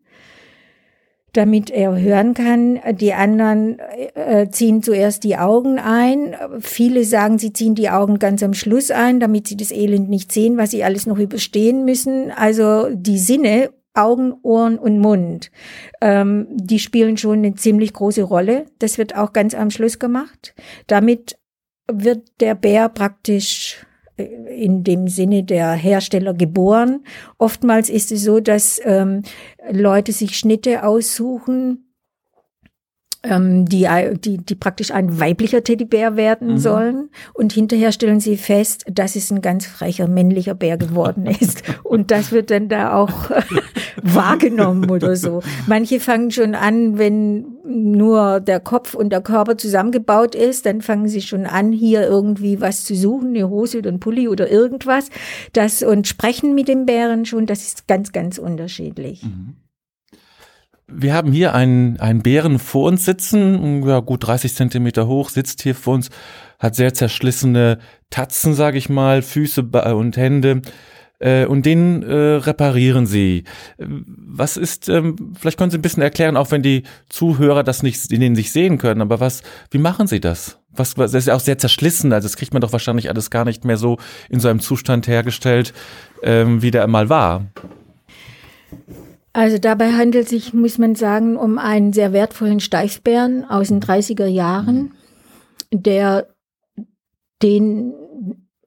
damit 1.37 1.71
er 1.71 1.99
hören 1.99 2.35
kann. 2.35 2.81
Die 2.99 3.13
anderen 3.13 3.79
äh, 4.15 4.49
ziehen 4.51 4.83
zuerst 4.83 5.25
die 5.25 5.37
Augen 5.37 5.79
ein. 5.79 6.35
Viele 6.61 7.05
sagen, 7.05 7.39
sie 7.39 7.53
ziehen 7.53 7.75
die 7.75 7.91
Augen 7.91 8.19
ganz 8.19 8.43
am 8.43 8.55
Schluss 8.55 8.91
ein, 8.91 9.21
damit 9.21 9.47
sie 9.47 9.57
das 9.57 9.71
Elend 9.71 10.09
nicht 10.09 10.33
sehen, 10.33 10.57
was 10.57 10.71
sie 10.71 10.85
alles 10.85 11.07
noch 11.07 11.19
überstehen 11.19 11.85
müssen. 11.85 12.31
Also 12.31 12.89
die 12.93 13.19
Sinne, 13.19 13.71
Augen, 13.95 14.35
Ohren 14.43 14.79
und 14.79 15.01
Mund, 15.01 15.51
ähm, 16.01 16.47
die 16.51 16.79
spielen 16.79 17.17
schon 17.17 17.39
eine 17.39 17.55
ziemlich 17.55 17.93
große 17.93 18.23
Rolle. 18.23 18.67
Das 18.79 18.99
wird 18.99 19.17
auch 19.17 19.33
ganz 19.33 19.55
am 19.55 19.71
Schluss 19.71 19.99
gemacht. 19.99 20.55
Damit 20.87 21.39
wird 21.91 22.29
der 22.41 22.55
Bär 22.55 22.89
praktisch 22.89 23.86
in 24.17 24.85
dem 24.85 25.09
Sinne 25.09 25.45
der 25.45 25.73
Hersteller 25.73 26.35
geboren. 26.35 27.05
Oftmals 27.39 27.91
ist 27.91 28.13
es 28.13 28.23
so, 28.23 28.41
dass 28.41 28.81
ähm, 28.85 29.23
Leute 29.71 30.13
sich 30.13 30.39
Schnitte 30.39 30.85
aussuchen, 30.85 31.86
ähm, 33.29 33.67
die, 33.67 33.89
die, 34.19 34.39
die 34.39 34.55
praktisch 34.55 34.91
ein 34.91 35.21
weiblicher 35.21 35.63
Teddybär 35.65 36.17
werden 36.17 36.53
mhm. 36.53 36.59
sollen. 36.59 37.11
Und 37.35 37.53
hinterher 37.53 37.93
stellen 37.93 38.21
sie 38.21 38.37
fest, 38.37 38.85
dass 38.91 39.17
es 39.17 39.31
ein 39.31 39.43
ganz 39.43 39.67
frecher 39.67 40.09
männlicher 40.09 40.55
Bär 40.55 40.77
geworden 40.77 41.27
ist. 41.41 41.63
Und 41.83 42.11
das 42.11 42.33
wird 42.33 42.51
dann 42.51 42.69
da 42.69 42.95
auch 42.95 43.31
wahrgenommen 44.03 44.91
oder 44.91 45.17
so. 45.17 45.43
Manche 45.67 46.01
fangen 46.01 46.31
schon 46.31 46.55
an, 46.55 46.99
wenn 46.99 47.47
nur 47.65 48.41
der 48.41 48.61
Kopf 48.61 48.95
und 48.95 49.11
der 49.11 49.21
Körper 49.21 49.59
zusammengebaut 49.59 50.35
ist, 50.35 50.67
dann 50.67 50.83
fangen 50.83 51.09
sie 51.09 51.23
schon 51.23 51.47
an, 51.47 51.73
hier 51.73 52.03
irgendwie 52.03 52.61
was 52.61 52.85
zu 52.85 52.95
suchen, 52.95 53.31
eine 53.31 53.49
Hose 53.49 53.79
oder 53.79 53.91
ein 53.91 54.01
Pulli 54.01 54.29
oder 54.29 54.51
irgendwas. 54.51 55.11
Das 55.53 55.83
und 55.83 56.07
sprechen 56.07 56.55
mit 56.55 56.69
dem 56.69 56.87
Bären 56.87 57.27
schon, 57.27 57.47
das 57.47 57.63
ist 57.63 57.89
ganz, 57.89 58.13
ganz 58.13 58.39
unterschiedlich. 58.39 59.25
Mhm. 59.25 59.57
Wir 60.89 61.15
haben 61.15 61.33
hier 61.33 61.53
einen, 61.53 61.99
einen 61.99 62.23
Bären 62.23 62.61
vor 62.61 62.89
uns 62.89 63.05
sitzen, 63.05 63.87
ja, 63.87 63.99
gut 64.01 64.27
30 64.27 64.55
Zentimeter 64.55 65.09
hoch, 65.09 65.31
sitzt 65.31 65.63
hier 65.63 65.75
vor 65.75 65.95
uns, 65.95 66.11
hat 66.61 66.77
sehr 66.77 66.95
zerschlissene 66.95 67.79
Tatzen, 68.11 68.55
sage 68.55 68.79
ich 68.79 68.89
mal, 68.89 69.23
Füße 69.23 69.63
und 69.63 70.17
Hände. 70.17 70.63
Äh, 71.19 71.47
und 71.47 71.65
den 71.65 72.03
äh, 72.03 72.15
reparieren 72.15 73.07
Sie. 73.07 73.45
Was 73.79 74.57
ist, 74.57 74.89
ähm, 74.89 75.35
vielleicht 75.39 75.59
können 75.59 75.71
Sie 75.71 75.79
ein 75.79 75.83
bisschen 75.83 76.03
erklären, 76.03 76.37
auch 76.37 76.51
wenn 76.51 76.63
die 76.63 76.83
Zuhörer 77.09 77.63
das 77.63 77.83
nicht 77.83 78.13
in 78.13 78.21
den 78.21 78.37
sich 78.37 78.53
sehen 78.53 78.79
können, 78.79 79.01
aber 79.01 79.19
was, 79.19 79.43
wie 79.71 79.79
machen 79.79 80.07
Sie 80.07 80.21
das? 80.21 80.59
Was, 80.71 80.99
was 80.99 81.13
das 81.13 81.23
ist 81.23 81.29
ja 81.29 81.35
auch 81.35 81.41
sehr 81.41 81.57
zerschlissen, 81.57 82.13
also 82.13 82.27
das 82.27 82.37
kriegt 82.37 82.53
man 82.53 82.61
doch 82.61 82.73
wahrscheinlich 82.73 83.09
alles 83.09 83.31
gar 83.31 83.47
nicht 83.47 83.65
mehr 83.65 83.79
so 83.79 83.97
in 84.29 84.41
so 84.41 84.49
einem 84.49 84.61
Zustand 84.61 85.09
hergestellt, 85.09 85.73
ähm, 86.23 86.61
wie 86.61 86.71
der 86.71 86.87
mal 86.87 87.09
war. 87.09 87.47
Also 89.37 89.59
dabei 89.59 89.93
handelt 89.93 90.25
es 90.25 90.31
sich, 90.31 90.55
muss 90.55 90.79
man 90.79 90.95
sagen, 90.95 91.37
um 91.37 91.59
einen 91.59 91.93
sehr 91.93 92.15
wertvollen 92.15 92.59
Steichbären 92.59 93.45
aus 93.45 93.69
den 93.69 93.83
30er 93.83 94.25
Jahren, 94.25 94.95
der 95.71 96.29
den, 97.43 97.93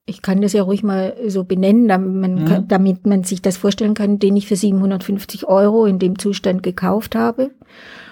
ich 0.06 0.22
kann 0.22 0.44
das 0.44 0.54
ja 0.54 0.62
ruhig 0.62 0.84
mal 0.84 1.18
so 1.26 1.44
benennen, 1.44 1.88
damit 1.88 2.14
man, 2.14 2.36
mhm. 2.36 2.46
kann, 2.46 2.68
damit 2.68 3.08
man 3.08 3.24
sich 3.24 3.42
das 3.42 3.58
vorstellen 3.58 3.96
kann, 3.96 4.20
den 4.20 4.38
ich 4.38 4.46
für 4.46 4.56
750 4.56 5.48
Euro 5.48 5.88
in 5.88 5.98
dem 5.98 6.20
Zustand 6.20 6.62
gekauft 6.62 7.16
habe. 7.16 7.50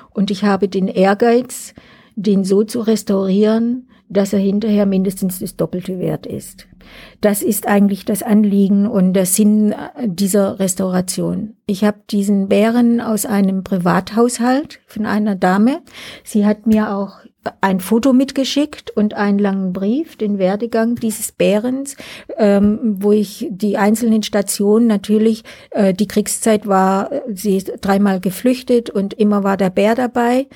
Und 0.09 0.31
ich 0.31 0.43
habe 0.43 0.67
den 0.67 0.87
Ehrgeiz, 0.87 1.75
den 2.15 2.43
so 2.43 2.63
zu 2.63 2.79
restaurieren, 2.79 3.87
dass 4.09 4.33
er 4.33 4.39
hinterher 4.39 4.85
mindestens 4.85 5.39
das 5.39 5.55
Doppelte 5.55 5.99
wert 5.99 6.25
ist. 6.25 6.67
Das 7.21 7.41
ist 7.41 7.67
eigentlich 7.67 8.05
das 8.05 8.23
Anliegen 8.23 8.87
und 8.87 9.13
der 9.13 9.25
Sinn 9.25 9.75
dieser 10.05 10.59
Restauration. 10.59 11.55
Ich 11.65 11.83
habe 11.83 11.97
diesen 12.09 12.47
Bären 12.47 13.01
aus 13.01 13.25
einem 13.25 13.63
Privathaushalt 13.63 14.79
von 14.87 15.05
einer 15.05 15.35
Dame. 15.35 15.81
Sie 16.23 16.45
hat 16.45 16.67
mir 16.67 16.95
auch 16.95 17.19
ein 17.61 17.79
Foto 17.79 18.13
mitgeschickt 18.13 18.91
und 18.91 19.13
einen 19.13 19.39
langen 19.39 19.73
Brief, 19.73 20.17
den 20.17 20.37
Werdegang 20.37 20.95
dieses 20.95 21.31
Bärens, 21.31 21.95
ähm, 22.37 22.79
wo 22.99 23.11
ich 23.11 23.47
die 23.49 23.77
einzelnen 23.77 24.23
Stationen 24.23 24.87
natürlich, 24.87 25.43
äh, 25.71 25.93
die 25.93 26.07
Kriegszeit 26.07 26.67
war, 26.67 27.09
sie 27.33 27.57
ist 27.57 27.71
dreimal 27.81 28.19
geflüchtet 28.19 28.89
und 28.89 29.13
immer 29.13 29.43
war 29.43 29.57
der 29.57 29.69
Bär 29.69 29.95
dabei, 29.95 30.47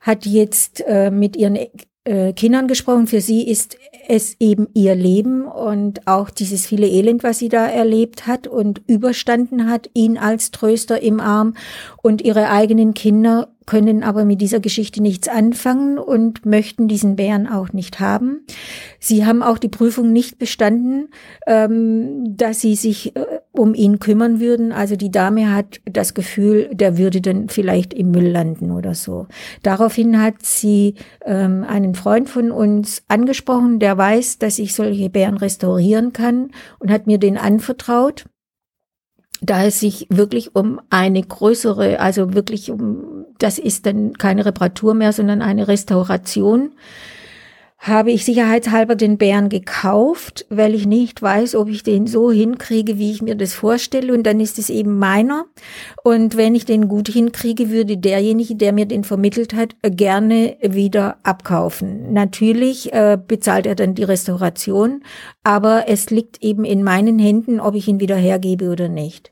hat 0.00 0.26
jetzt 0.26 0.82
äh, 0.86 1.10
mit 1.10 1.36
ihren 1.36 1.56
äh, 2.04 2.32
Kindern 2.32 2.68
gesprochen. 2.68 3.06
Für 3.06 3.20
sie 3.20 3.48
ist 3.48 3.78
es 4.08 4.36
eben 4.38 4.68
ihr 4.74 4.94
Leben 4.94 5.46
und 5.46 6.06
auch 6.06 6.30
dieses 6.30 6.66
viele 6.66 6.86
Elend, 6.86 7.22
was 7.22 7.38
sie 7.38 7.48
da 7.48 7.66
erlebt 7.66 8.26
hat 8.26 8.46
und 8.46 8.82
überstanden 8.86 9.68
hat, 9.70 9.90
ihn 9.94 10.18
als 10.18 10.50
Tröster 10.50 11.00
im 11.00 11.20
Arm 11.20 11.54
und 12.02 12.22
ihre 12.22 12.50
eigenen 12.50 12.94
Kinder 12.94 13.53
können 13.66 14.02
aber 14.02 14.24
mit 14.24 14.40
dieser 14.40 14.60
Geschichte 14.60 15.02
nichts 15.02 15.28
anfangen 15.28 15.98
und 15.98 16.44
möchten 16.44 16.88
diesen 16.88 17.16
Bären 17.16 17.46
auch 17.48 17.72
nicht 17.72 18.00
haben. 18.00 18.44
Sie 18.98 19.24
haben 19.24 19.42
auch 19.42 19.58
die 19.58 19.68
Prüfung 19.68 20.12
nicht 20.12 20.38
bestanden, 20.38 21.08
ähm, 21.46 22.36
dass 22.36 22.60
sie 22.60 22.74
sich 22.74 23.16
äh, 23.16 23.24
um 23.52 23.74
ihn 23.74 24.00
kümmern 24.00 24.40
würden. 24.40 24.72
Also 24.72 24.96
die 24.96 25.10
Dame 25.10 25.54
hat 25.54 25.80
das 25.84 26.14
Gefühl, 26.14 26.70
der 26.72 26.98
würde 26.98 27.20
dann 27.20 27.48
vielleicht 27.48 27.94
im 27.94 28.10
Müll 28.10 28.28
landen 28.28 28.70
oder 28.70 28.94
so. 28.94 29.26
Daraufhin 29.62 30.20
hat 30.20 30.42
sie 30.42 30.94
ähm, 31.24 31.64
einen 31.66 31.94
Freund 31.94 32.28
von 32.28 32.50
uns 32.50 33.02
angesprochen, 33.08 33.78
der 33.78 33.96
weiß, 33.96 34.38
dass 34.38 34.58
ich 34.58 34.74
solche 34.74 35.10
Bären 35.10 35.36
restaurieren 35.36 36.12
kann 36.12 36.50
und 36.78 36.90
hat 36.90 37.06
mir 37.06 37.18
den 37.18 37.38
anvertraut 37.38 38.26
da 39.44 39.64
es 39.64 39.80
sich 39.80 40.06
wirklich 40.10 40.54
um 40.54 40.80
eine 40.90 41.22
größere, 41.22 42.00
also 42.00 42.34
wirklich 42.34 42.70
um, 42.70 43.26
das 43.38 43.58
ist 43.58 43.84
dann 43.86 44.14
keine 44.14 44.46
Reparatur 44.46 44.94
mehr, 44.94 45.12
sondern 45.12 45.42
eine 45.42 45.68
Restauration 45.68 46.72
habe 47.86 48.10
ich 48.10 48.24
sicherheitshalber 48.24 48.96
den 48.96 49.18
Bären 49.18 49.50
gekauft, 49.50 50.46
weil 50.48 50.74
ich 50.74 50.86
nicht 50.86 51.20
weiß, 51.20 51.54
ob 51.54 51.68
ich 51.68 51.82
den 51.82 52.06
so 52.06 52.32
hinkriege, 52.32 52.98
wie 52.98 53.12
ich 53.12 53.20
mir 53.20 53.34
das 53.34 53.52
vorstelle. 53.52 54.14
Und 54.14 54.22
dann 54.22 54.40
ist 54.40 54.58
es 54.58 54.70
eben 54.70 54.98
meiner. 54.98 55.44
Und 56.02 56.36
wenn 56.38 56.54
ich 56.54 56.64
den 56.64 56.88
gut 56.88 57.08
hinkriege, 57.08 57.68
würde 57.68 57.98
derjenige, 57.98 58.56
der 58.56 58.72
mir 58.72 58.86
den 58.86 59.04
vermittelt 59.04 59.52
hat, 59.52 59.76
gerne 59.82 60.56
wieder 60.62 61.18
abkaufen. 61.24 62.14
Natürlich 62.14 62.90
äh, 62.94 63.18
bezahlt 63.18 63.66
er 63.66 63.74
dann 63.74 63.94
die 63.94 64.04
Restauration, 64.04 65.04
aber 65.42 65.84
es 65.86 66.08
liegt 66.08 66.42
eben 66.42 66.64
in 66.64 66.82
meinen 66.82 67.18
Händen, 67.18 67.60
ob 67.60 67.74
ich 67.74 67.86
ihn 67.86 68.00
wieder 68.00 68.16
hergebe 68.16 68.70
oder 68.70 68.88
nicht. 68.88 69.30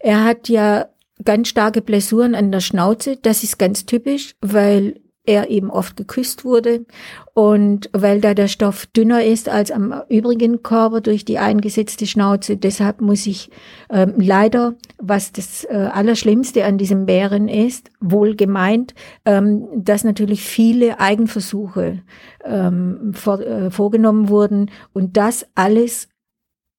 Er 0.00 0.24
hat 0.24 0.48
ja 0.48 0.86
ganz 1.24 1.48
starke 1.48 1.82
Blessuren 1.82 2.34
an 2.34 2.50
der 2.50 2.60
Schnauze. 2.60 3.16
Das 3.16 3.44
ist 3.44 3.58
ganz 3.60 3.86
typisch, 3.86 4.34
weil 4.40 5.00
er 5.26 5.50
eben 5.50 5.70
oft 5.70 5.96
geküsst 5.96 6.44
wurde 6.44 6.86
und 7.34 7.90
weil 7.92 8.20
da 8.20 8.34
der 8.34 8.48
Stoff 8.48 8.86
dünner 8.86 9.24
ist 9.24 9.48
als 9.48 9.70
am 9.70 9.94
übrigen 10.08 10.62
Körper 10.62 11.00
durch 11.00 11.24
die 11.24 11.38
eingesetzte 11.38 12.06
Schnauze. 12.06 12.56
Deshalb 12.56 13.00
muss 13.00 13.26
ich 13.26 13.50
ähm, 13.90 14.14
leider, 14.16 14.74
was 14.98 15.32
das 15.32 15.64
äh, 15.64 15.90
Allerschlimmste 15.92 16.64
an 16.64 16.78
diesem 16.78 17.06
Bären 17.06 17.48
ist, 17.48 17.90
wohl 18.00 18.36
gemeint, 18.36 18.94
ähm, 19.24 19.66
dass 19.74 20.04
natürlich 20.04 20.42
viele 20.42 20.98
Eigenversuche 21.00 22.02
ähm, 22.44 23.12
vor, 23.12 23.40
äh, 23.40 23.70
vorgenommen 23.70 24.28
wurden 24.28 24.70
und 24.92 25.16
das 25.16 25.46
alles 25.54 26.08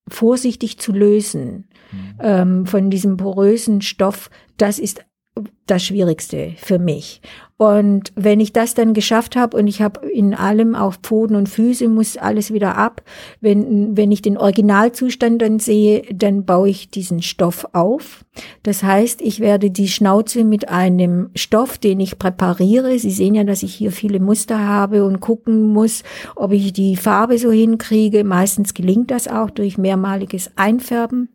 vorsichtig 0.08 0.78
zu 0.78 0.92
lösen 0.92 1.68
mhm. 1.92 2.18
ähm, 2.20 2.66
von 2.66 2.90
diesem 2.90 3.16
porösen 3.16 3.80
Stoff, 3.82 4.30
das 4.56 4.78
ist 4.78 5.04
das 5.66 5.84
Schwierigste 5.84 6.52
für 6.56 6.78
mich. 6.78 7.20
Und 7.58 8.12
wenn 8.14 8.38
ich 8.38 8.52
das 8.52 8.74
dann 8.74 8.94
geschafft 8.94 9.34
habe 9.34 9.56
und 9.56 9.66
ich 9.66 9.82
habe 9.82 10.08
in 10.08 10.32
allem 10.32 10.76
auf 10.76 11.00
Pfoten 11.02 11.34
und 11.34 11.48
Füße 11.48 11.88
muss 11.88 12.16
alles 12.16 12.52
wieder 12.52 12.76
ab, 12.76 13.02
wenn, 13.40 13.96
wenn 13.96 14.12
ich 14.12 14.22
den 14.22 14.38
Originalzustand 14.38 15.42
dann 15.42 15.58
sehe, 15.58 16.02
dann 16.14 16.44
baue 16.44 16.68
ich 16.68 16.88
diesen 16.88 17.20
Stoff 17.20 17.66
auf. 17.72 18.24
Das 18.62 18.84
heißt, 18.84 19.20
ich 19.20 19.40
werde 19.40 19.72
die 19.72 19.88
Schnauze 19.88 20.44
mit 20.44 20.68
einem 20.68 21.30
Stoff, 21.34 21.78
den 21.78 21.98
ich 21.98 22.20
präpariere. 22.20 22.96
Sie 22.96 23.10
sehen 23.10 23.34
ja, 23.34 23.42
dass 23.42 23.64
ich 23.64 23.74
hier 23.74 23.90
viele 23.90 24.20
Muster 24.20 24.64
habe 24.64 25.04
und 25.04 25.18
gucken 25.18 25.72
muss, 25.72 26.04
ob 26.36 26.52
ich 26.52 26.72
die 26.72 26.94
Farbe 26.94 27.38
so 27.38 27.50
hinkriege. 27.50 28.22
Meistens 28.22 28.72
gelingt 28.72 29.10
das 29.10 29.26
auch 29.26 29.50
durch 29.50 29.78
mehrmaliges 29.78 30.52
Einfärben. 30.54 31.28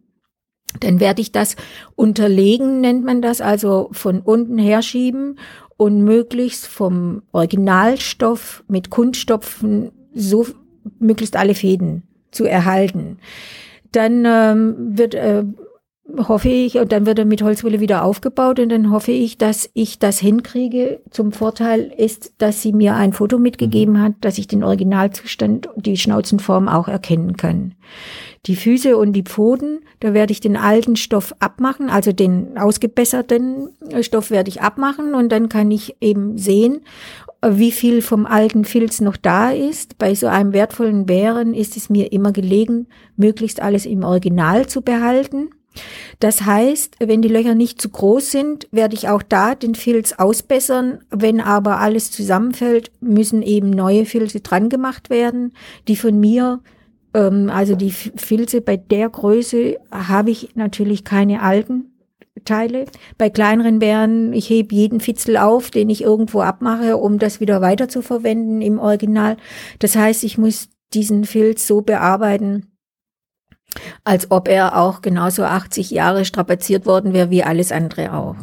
Dann 0.79 0.99
werde 0.99 1.21
ich 1.21 1.31
das 1.31 1.55
unterlegen, 1.95 2.81
nennt 2.81 3.05
man 3.05 3.21
das, 3.21 3.41
also 3.41 3.89
von 3.91 4.21
unten 4.21 4.57
herschieben 4.57 5.39
und 5.77 6.03
möglichst 6.03 6.67
vom 6.67 7.23
Originalstoff 7.31 8.63
mit 8.67 8.89
Kunststopfen 8.89 9.91
so 10.13 10.47
möglichst 10.99 11.35
alle 11.35 11.55
Fäden 11.55 12.03
zu 12.31 12.45
erhalten. 12.45 13.17
Dann 13.91 14.23
ähm, 14.25 14.97
wird 14.97 15.15
äh, 15.15 15.43
hoffe 16.17 16.49
ich, 16.49 16.77
und 16.77 16.91
dann 16.91 17.05
wird 17.05 17.19
er 17.19 17.25
mit 17.25 17.41
Holzwolle 17.41 17.79
wieder 17.79 18.03
aufgebaut 18.03 18.59
und 18.59 18.69
dann 18.69 18.91
hoffe 18.91 19.11
ich, 19.11 19.37
dass 19.37 19.69
ich 19.73 19.99
das 19.99 20.19
hinkriege. 20.19 21.01
Zum 21.09 21.31
Vorteil 21.31 21.91
ist, 21.97 22.33
dass 22.37 22.61
sie 22.61 22.73
mir 22.73 22.95
ein 22.95 23.13
Foto 23.13 23.39
mitgegeben 23.39 24.01
hat, 24.01 24.13
dass 24.21 24.37
ich 24.37 24.47
den 24.47 24.63
Originalzustand, 24.63 25.69
die 25.75 25.97
Schnauzenform 25.97 26.67
auch 26.67 26.87
erkennen 26.87 27.37
kann. 27.37 27.75
Die 28.45 28.57
Füße 28.57 28.97
und 28.97 29.13
die 29.13 29.23
Pfoten, 29.23 29.79
da 30.01 30.13
werde 30.13 30.33
ich 30.33 30.41
den 30.41 30.57
alten 30.57 30.97
Stoff 30.97 31.33
abmachen, 31.39 31.89
also 31.89 32.11
den 32.11 32.57
ausgebesserten 32.57 33.69
Stoff 34.01 34.29
werde 34.29 34.49
ich 34.49 34.61
abmachen 34.61 35.15
und 35.15 35.31
dann 35.31 35.47
kann 35.47 35.71
ich 35.71 35.95
eben 36.01 36.37
sehen, 36.37 36.81
wie 37.45 37.71
viel 37.71 38.01
vom 38.01 38.25
alten 38.25 38.65
Filz 38.65 38.99
noch 38.99 39.17
da 39.17 39.51
ist. 39.51 39.97
Bei 39.97 40.13
so 40.15 40.27
einem 40.27 40.51
wertvollen 40.53 41.05
Bären 41.05 41.53
ist 41.53 41.77
es 41.77 41.89
mir 41.89 42.11
immer 42.11 42.33
gelegen, 42.33 42.87
möglichst 43.15 43.61
alles 43.61 43.85
im 43.85 44.03
Original 44.03 44.67
zu 44.67 44.81
behalten. 44.81 45.49
Das 46.19 46.45
heißt, 46.45 46.97
wenn 46.99 47.21
die 47.21 47.29
Löcher 47.29 47.55
nicht 47.55 47.81
zu 47.81 47.89
groß 47.89 48.31
sind, 48.31 48.67
werde 48.71 48.95
ich 48.95 49.09
auch 49.09 49.23
da 49.23 49.55
den 49.55 49.75
Filz 49.75 50.13
ausbessern. 50.13 50.99
Wenn 51.09 51.39
aber 51.41 51.79
alles 51.79 52.11
zusammenfällt, 52.11 52.91
müssen 53.01 53.41
eben 53.41 53.69
neue 53.69 54.05
Filze 54.05 54.41
dran 54.41 54.69
gemacht 54.69 55.09
werden, 55.09 55.53
die 55.87 55.95
von 55.95 56.19
mir, 56.19 56.61
ähm, 57.13 57.49
also 57.49 57.75
die 57.75 57.91
Filze 57.91 58.61
bei 58.61 58.77
der 58.77 59.09
Größe 59.09 59.77
habe 59.91 60.31
ich 60.31 60.55
natürlich 60.55 61.03
keine 61.03 61.41
alten 61.41 61.93
Teile. 62.45 62.85
Bei 63.17 63.29
kleineren 63.29 63.79
Bären, 63.79 64.33
ich 64.33 64.49
hebe 64.49 64.75
jeden 64.75 64.99
Fitzel 64.99 65.37
auf, 65.37 65.71
den 65.71 65.89
ich 65.89 66.03
irgendwo 66.03 66.41
abmache, 66.41 66.97
um 66.97 67.19
das 67.19 67.39
wieder 67.39 67.61
weiter 67.61 67.87
zu 67.87 68.01
verwenden 68.01 68.61
im 68.61 68.79
Original. 68.79 69.37
Das 69.79 69.95
heißt, 69.95 70.23
ich 70.23 70.37
muss 70.37 70.69
diesen 70.93 71.25
Filz 71.25 71.67
so 71.67 71.81
bearbeiten, 71.81 72.72
als 74.03 74.31
ob 74.31 74.47
er 74.47 74.77
auch 74.77 75.01
genauso 75.01 75.43
80 75.43 75.91
Jahre 75.91 76.25
strapaziert 76.25 76.85
worden 76.85 77.13
wäre 77.13 77.29
wie 77.29 77.43
alles 77.43 77.71
andere 77.71 78.13
auch. 78.13 78.35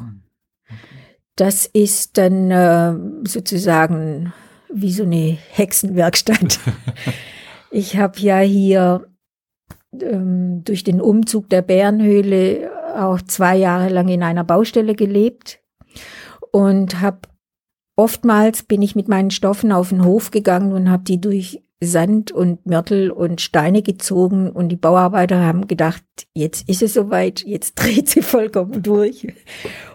Das 1.37 1.67
ist 1.67 2.19
dann 2.19 2.51
äh, 2.51 2.95
sozusagen 3.27 4.33
wie 4.73 4.93
so 4.93 5.05
eine 5.05 5.39
Hexenwerkstatt. 5.51 6.61
ich 7.71 7.97
habe 7.97 8.19
ja 8.21 8.39
hier 8.41 9.07
ähm, 10.01 10.63
durch 10.65 10.85
den 10.85 11.01
Umzug 11.01 11.49
der 11.49 11.63
Bärenhöhle 11.63 12.71
auch 12.97 13.23
zwei 13.23 13.57
Jahre 13.57 13.89
lang 13.89 14.09
in 14.09 14.23
einer 14.23 14.45
Baustelle 14.45 14.95
gelebt 14.95 15.61
und 16.53 17.01
habe 17.01 17.21
oftmals 17.97 18.63
bin 18.63 18.83
ich 18.83 18.97
mit 18.97 19.09
meinen 19.09 19.31
Stoffen 19.31 19.73
auf 19.73 19.91
den 19.91 20.05
Hof 20.05 20.31
gegangen 20.31 20.73
und 20.73 20.91
habe 20.91 21.05
die 21.05 21.21
durch 21.21 21.63
Sand 21.83 22.31
und 22.31 22.67
Mörtel 22.67 23.11
und 23.11 23.41
Steine 23.41 23.81
gezogen 23.81 24.51
und 24.51 24.69
die 24.69 24.77
Bauarbeiter 24.77 25.41
haben 25.41 25.67
gedacht, 25.67 26.03
jetzt 26.35 26.69
ist 26.69 26.83
es 26.83 26.93
soweit, 26.93 27.43
jetzt 27.43 27.75
dreht 27.83 28.09
sie 28.09 28.21
vollkommen 28.21 28.83
durch. 28.83 29.27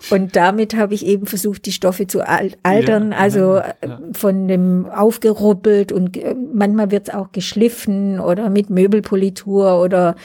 Und 0.10 0.36
damit 0.36 0.76
habe 0.76 0.96
ich 0.96 1.06
eben 1.06 1.28
versucht, 1.28 1.66
die 1.68 1.72
Stoffe 1.72 2.08
zu 2.08 2.28
altern, 2.28 3.12
ja, 3.12 3.18
also 3.18 3.58
ja, 3.58 3.76
ja. 3.86 4.00
von 4.14 4.48
dem 4.48 4.88
aufgeruppelt 4.88 5.92
und 5.92 6.18
äh, 6.18 6.36
manchmal 6.36 6.90
wird 6.90 7.10
es 7.10 7.14
auch 7.14 7.32
geschliffen 7.32 8.20
oder 8.20 8.50
mit 8.50 8.72
Möbelpolitur 8.72 9.80
oder 9.80 10.16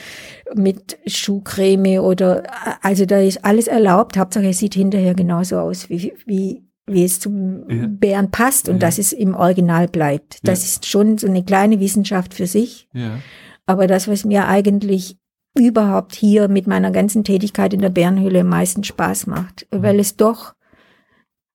mit 0.55 0.99
Schuhcreme 1.07 2.01
oder 2.01 2.44
also 2.81 3.05
da 3.05 3.20
ist 3.20 3.44
alles 3.44 3.68
erlaubt. 3.68 4.16
Hauptsache 4.16 4.49
es 4.49 4.59
sieht 4.59 4.75
hinterher 4.75 5.14
genauso 5.14 5.59
aus 5.59 5.90
wie, 5.90 6.14
wie 6.25 6.69
wie 6.92 7.05
es 7.05 7.20
zum 7.20 7.68
ja. 7.68 7.87
Bären 7.88 8.31
passt 8.31 8.68
und 8.68 8.76
ja. 8.76 8.81
dass 8.81 8.98
es 8.98 9.12
im 9.12 9.35
Original 9.35 9.88
bleibt. 9.88 10.38
Das 10.46 10.61
ja. 10.61 10.66
ist 10.66 10.87
schon 10.87 11.18
so 11.18 11.26
eine 11.26 11.44
kleine 11.44 11.81
Wissenschaft 11.81 12.35
für 12.35 12.46
sich. 12.46 12.88
Ja. 12.92 13.18
Aber 13.66 13.87
das, 13.87 14.09
was 14.09 14.24
mir 14.24 14.46
eigentlich 14.48 15.16
überhaupt 15.57 16.14
hier 16.14 16.48
mit 16.48 16.66
meiner 16.66 16.90
ganzen 16.90 17.24
Tätigkeit 17.24 17.74
in 17.74 17.81
der 17.81 17.90
Bärenhöhle 17.90 18.40
am 18.40 18.48
meisten 18.48 18.85
Spaß 18.85 19.26
macht, 19.26 19.66
mhm. 19.70 19.83
weil 19.83 20.00
es 20.00 20.16
doch 20.16 20.55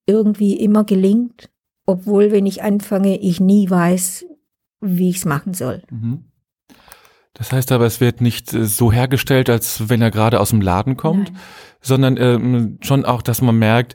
irgendwie 0.06 0.54
immer 0.54 0.84
gelingt, 0.84 1.50
obwohl, 1.86 2.32
wenn 2.32 2.46
ich 2.46 2.62
anfange, 2.62 3.18
ich 3.18 3.40
nie 3.40 3.68
weiß, 3.68 4.26
wie 4.80 5.10
ich 5.10 5.16
es 5.16 5.24
machen 5.24 5.54
soll. 5.54 5.82
Mhm. 5.90 6.24
Das 7.32 7.52
heißt 7.52 7.70
aber, 7.72 7.84
es 7.84 8.00
wird 8.00 8.20
nicht 8.20 8.52
äh, 8.54 8.64
so 8.64 8.90
hergestellt, 8.90 9.50
als 9.50 9.88
wenn 9.88 10.00
er 10.00 10.10
gerade 10.10 10.40
aus 10.40 10.50
dem 10.50 10.60
Laden 10.60 10.96
kommt, 10.96 11.32
Nein. 11.32 11.40
sondern 11.80 12.16
ähm, 12.16 12.78
schon 12.80 13.04
auch, 13.04 13.22
dass 13.22 13.42
man 13.42 13.58
merkt, 13.58 13.94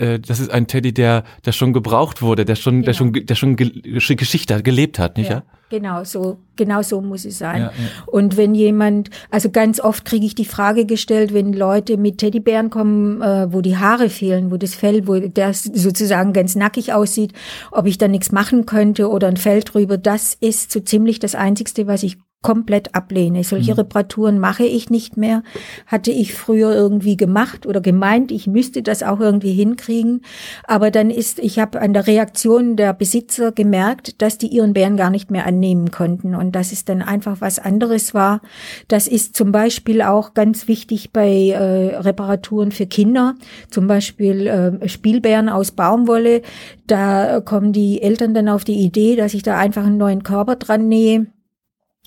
äh, 0.00 0.18
das 0.18 0.40
ist 0.40 0.50
ein 0.50 0.66
Teddy, 0.66 0.92
der, 0.92 1.24
der 1.44 1.52
schon 1.52 1.72
gebraucht 1.72 2.22
wurde, 2.22 2.44
der 2.44 2.56
schon, 2.56 2.82
genau. 2.82 2.86
der 2.86 2.94
schon, 2.94 3.12
der 3.12 4.00
schon 4.00 4.16
Geschichte 4.16 4.54
hat, 4.54 4.64
gelebt 4.64 4.98
hat, 4.98 5.16
nicht 5.16 5.30
ja? 5.30 5.36
ja? 5.36 5.42
Genau 5.70 6.02
so, 6.02 6.38
genau 6.56 6.82
so 6.82 7.00
muss 7.00 7.24
es 7.24 7.38
sein. 7.38 7.62
Ja, 7.62 7.66
ja. 7.68 7.72
Und 8.06 8.36
wenn 8.36 8.56
jemand, 8.56 9.08
also 9.30 9.50
ganz 9.50 9.78
oft 9.78 10.04
kriege 10.04 10.26
ich 10.26 10.34
die 10.34 10.44
Frage 10.44 10.84
gestellt, 10.84 11.32
wenn 11.32 11.52
Leute 11.52 11.96
mit 11.96 12.18
Teddybären 12.18 12.70
kommen, 12.70 13.22
äh, 13.22 13.52
wo 13.52 13.60
die 13.60 13.76
Haare 13.76 14.08
fehlen, 14.08 14.50
wo 14.50 14.56
das 14.56 14.74
Fell, 14.74 15.06
wo 15.06 15.20
das 15.20 15.62
sozusagen 15.62 16.32
ganz 16.32 16.56
nackig 16.56 16.92
aussieht, 16.92 17.34
ob 17.70 17.86
ich 17.86 17.98
da 17.98 18.08
nichts 18.08 18.32
machen 18.32 18.66
könnte 18.66 19.08
oder 19.08 19.28
ein 19.28 19.36
Fell 19.36 19.62
drüber. 19.62 19.96
Das 19.96 20.34
ist 20.34 20.72
so 20.72 20.80
ziemlich 20.80 21.20
das 21.20 21.36
Einzigste, 21.36 21.86
was 21.86 22.02
ich 22.02 22.16
komplett 22.42 22.94
ablehne. 22.94 23.44
Solche 23.44 23.72
mhm. 23.72 23.80
Reparaturen 23.80 24.38
mache 24.38 24.64
ich 24.64 24.88
nicht 24.88 25.18
mehr. 25.18 25.42
Hatte 25.86 26.10
ich 26.10 26.32
früher 26.32 26.74
irgendwie 26.74 27.16
gemacht 27.16 27.66
oder 27.66 27.82
gemeint, 27.82 28.32
ich 28.32 28.46
müsste 28.46 28.82
das 28.82 29.02
auch 29.02 29.20
irgendwie 29.20 29.52
hinkriegen. 29.52 30.22
Aber 30.64 30.90
dann 30.90 31.10
ist, 31.10 31.38
ich 31.38 31.58
habe 31.58 31.80
an 31.80 31.92
der 31.92 32.06
Reaktion 32.06 32.76
der 32.76 32.94
Besitzer 32.94 33.52
gemerkt, 33.52 34.22
dass 34.22 34.38
die 34.38 34.46
ihren 34.46 34.72
Bären 34.72 34.96
gar 34.96 35.10
nicht 35.10 35.30
mehr 35.30 35.46
annehmen 35.46 35.90
konnten 35.90 36.34
und 36.34 36.52
dass 36.52 36.72
es 36.72 36.86
dann 36.86 37.02
einfach 37.02 37.40
was 37.40 37.58
anderes 37.58 38.14
war. 38.14 38.40
Das 38.88 39.06
ist 39.06 39.36
zum 39.36 39.52
Beispiel 39.52 40.00
auch 40.00 40.32
ganz 40.32 40.66
wichtig 40.66 41.12
bei 41.12 41.50
äh, 41.50 41.96
Reparaturen 41.96 42.72
für 42.72 42.86
Kinder. 42.86 43.34
Zum 43.68 43.86
Beispiel 43.86 44.46
äh, 44.46 44.88
Spielbären 44.88 45.50
aus 45.50 45.72
Baumwolle. 45.72 46.40
Da 46.86 47.40
kommen 47.40 47.74
die 47.74 48.00
Eltern 48.00 48.32
dann 48.32 48.48
auf 48.48 48.64
die 48.64 48.80
Idee, 48.80 49.14
dass 49.14 49.34
ich 49.34 49.42
da 49.42 49.58
einfach 49.58 49.84
einen 49.84 49.98
neuen 49.98 50.22
Körper 50.22 50.56
dran 50.56 50.88
nähe 50.88 51.26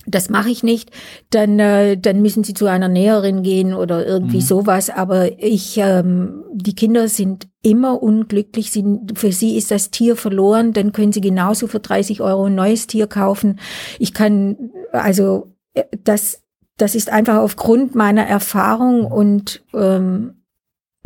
das 0.05 0.29
mache 0.29 0.49
ich 0.49 0.63
nicht, 0.63 0.91
dann, 1.29 1.59
äh, 1.59 1.97
dann 1.97 2.21
müssen 2.21 2.43
sie 2.43 2.53
zu 2.53 2.65
einer 2.65 2.87
Näherin 2.87 3.43
gehen 3.43 3.73
oder 3.73 4.05
irgendwie 4.05 4.37
mhm. 4.37 4.41
sowas. 4.41 4.89
Aber 4.89 5.39
ich, 5.41 5.77
ähm, 5.77 6.43
die 6.53 6.75
Kinder 6.75 7.07
sind 7.07 7.47
immer 7.61 8.01
unglücklich. 8.01 8.71
Sie, 8.71 8.83
für 9.15 9.31
sie 9.31 9.57
ist 9.57 9.71
das 9.71 9.91
Tier 9.91 10.15
verloren. 10.15 10.73
Dann 10.73 10.91
können 10.91 11.13
sie 11.13 11.21
genauso 11.21 11.67
für 11.67 11.79
30 11.79 12.21
Euro 12.21 12.45
ein 12.45 12.55
neues 12.55 12.87
Tier 12.87 13.07
kaufen. 13.07 13.59
Ich 13.99 14.13
kann, 14.13 14.71
also 14.91 15.53
äh, 15.73 15.83
das, 16.03 16.43
das 16.77 16.95
ist 16.95 17.11
einfach 17.11 17.37
aufgrund 17.37 17.95
meiner 17.95 18.25
Erfahrung 18.25 19.05
und 19.05 19.63
ähm, 19.73 20.43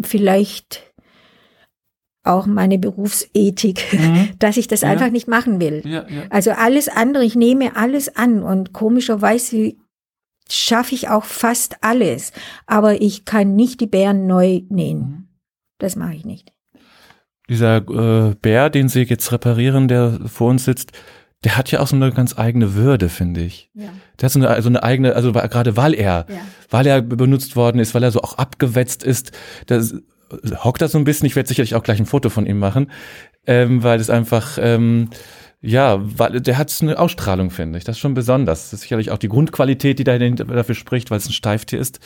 vielleicht 0.01 0.86
auch 2.27 2.45
meine 2.45 2.77
Berufsethik, 2.77 3.93
mhm. 3.93 4.29
dass 4.39 4.57
ich 4.57 4.67
das 4.67 4.81
ja. 4.81 4.89
einfach 4.89 5.09
nicht 5.09 5.27
machen 5.27 5.59
will. 5.59 5.81
Ja, 5.85 6.05
ja. 6.07 6.23
Also 6.29 6.51
alles 6.51 6.89
andere, 6.89 7.23
ich 7.23 7.35
nehme 7.35 7.75
alles 7.75 8.15
an 8.15 8.43
und 8.43 8.73
komischerweise 8.73 9.73
schaffe 10.49 10.95
ich 10.95 11.09
auch 11.09 11.25
fast 11.25 11.77
alles, 11.81 12.31
aber 12.65 13.01
ich 13.01 13.25
kann 13.25 13.55
nicht 13.55 13.81
die 13.81 13.87
Bären 13.87 14.27
neu 14.27 14.61
nähen. 14.69 14.99
Mhm. 14.99 15.27
Das 15.79 15.95
mache 15.95 16.15
ich 16.15 16.25
nicht. 16.25 16.53
Dieser 17.49 17.77
äh, 17.77 18.35
Bär, 18.35 18.69
den 18.69 18.89
Sie 18.89 19.03
jetzt 19.03 19.31
reparieren, 19.31 19.87
der 19.87 20.19
vor 20.25 20.49
uns 20.49 20.65
sitzt, 20.65 20.91
der 21.43 21.55
hat 21.55 21.71
ja 21.71 21.79
auch 21.79 21.87
so 21.87 21.95
eine 21.95 22.11
ganz 22.11 22.37
eigene 22.37 22.73
Würde, 22.73 23.09
finde 23.09 23.41
ich. 23.41 23.69
Ja. 23.73 23.89
Der 24.19 24.25
hat 24.25 24.33
so 24.33 24.39
eine, 24.39 24.61
so 24.61 24.69
eine 24.69 24.83
eigene, 24.83 25.15
also 25.15 25.31
gerade 25.31 25.77
weil 25.77 25.93
er, 25.93 26.25
ja. 26.29 26.35
weil 26.69 26.87
er 26.87 27.01
benutzt 27.01 27.55
worden 27.55 27.79
ist, 27.79 27.93
weil 27.93 28.03
er 28.03 28.11
so 28.11 28.21
auch 28.21 28.37
abgewetzt 28.37 29.03
ist, 29.03 29.31
das 29.67 29.95
hockt 30.63 30.81
da 30.81 30.87
so 30.87 30.97
ein 30.97 31.03
bisschen. 31.03 31.25
Ich 31.25 31.35
werde 31.35 31.47
sicherlich 31.47 31.75
auch 31.75 31.83
gleich 31.83 31.99
ein 31.99 32.05
Foto 32.05 32.29
von 32.29 32.45
ihm 32.45 32.59
machen, 32.59 32.91
ähm, 33.45 33.83
weil 33.83 33.99
es 33.99 34.09
einfach, 34.09 34.57
ähm, 34.61 35.09
ja, 35.61 35.99
weil 36.01 36.39
der 36.41 36.57
hat 36.57 36.75
eine 36.81 36.99
Ausstrahlung, 36.99 37.49
finde 37.49 37.77
ich. 37.77 37.83
Das 37.83 37.95
ist 37.95 37.99
schon 37.99 38.13
besonders. 38.13 38.65
Das 38.65 38.73
ist 38.73 38.81
sicherlich 38.81 39.11
auch 39.11 39.17
die 39.17 39.29
Grundqualität, 39.29 39.99
die 39.99 40.03
dafür 40.03 40.75
spricht, 40.75 41.11
weil 41.11 41.17
es 41.17 41.27
ein 41.27 41.33
Steiftier 41.33 41.79
ist. 41.79 41.99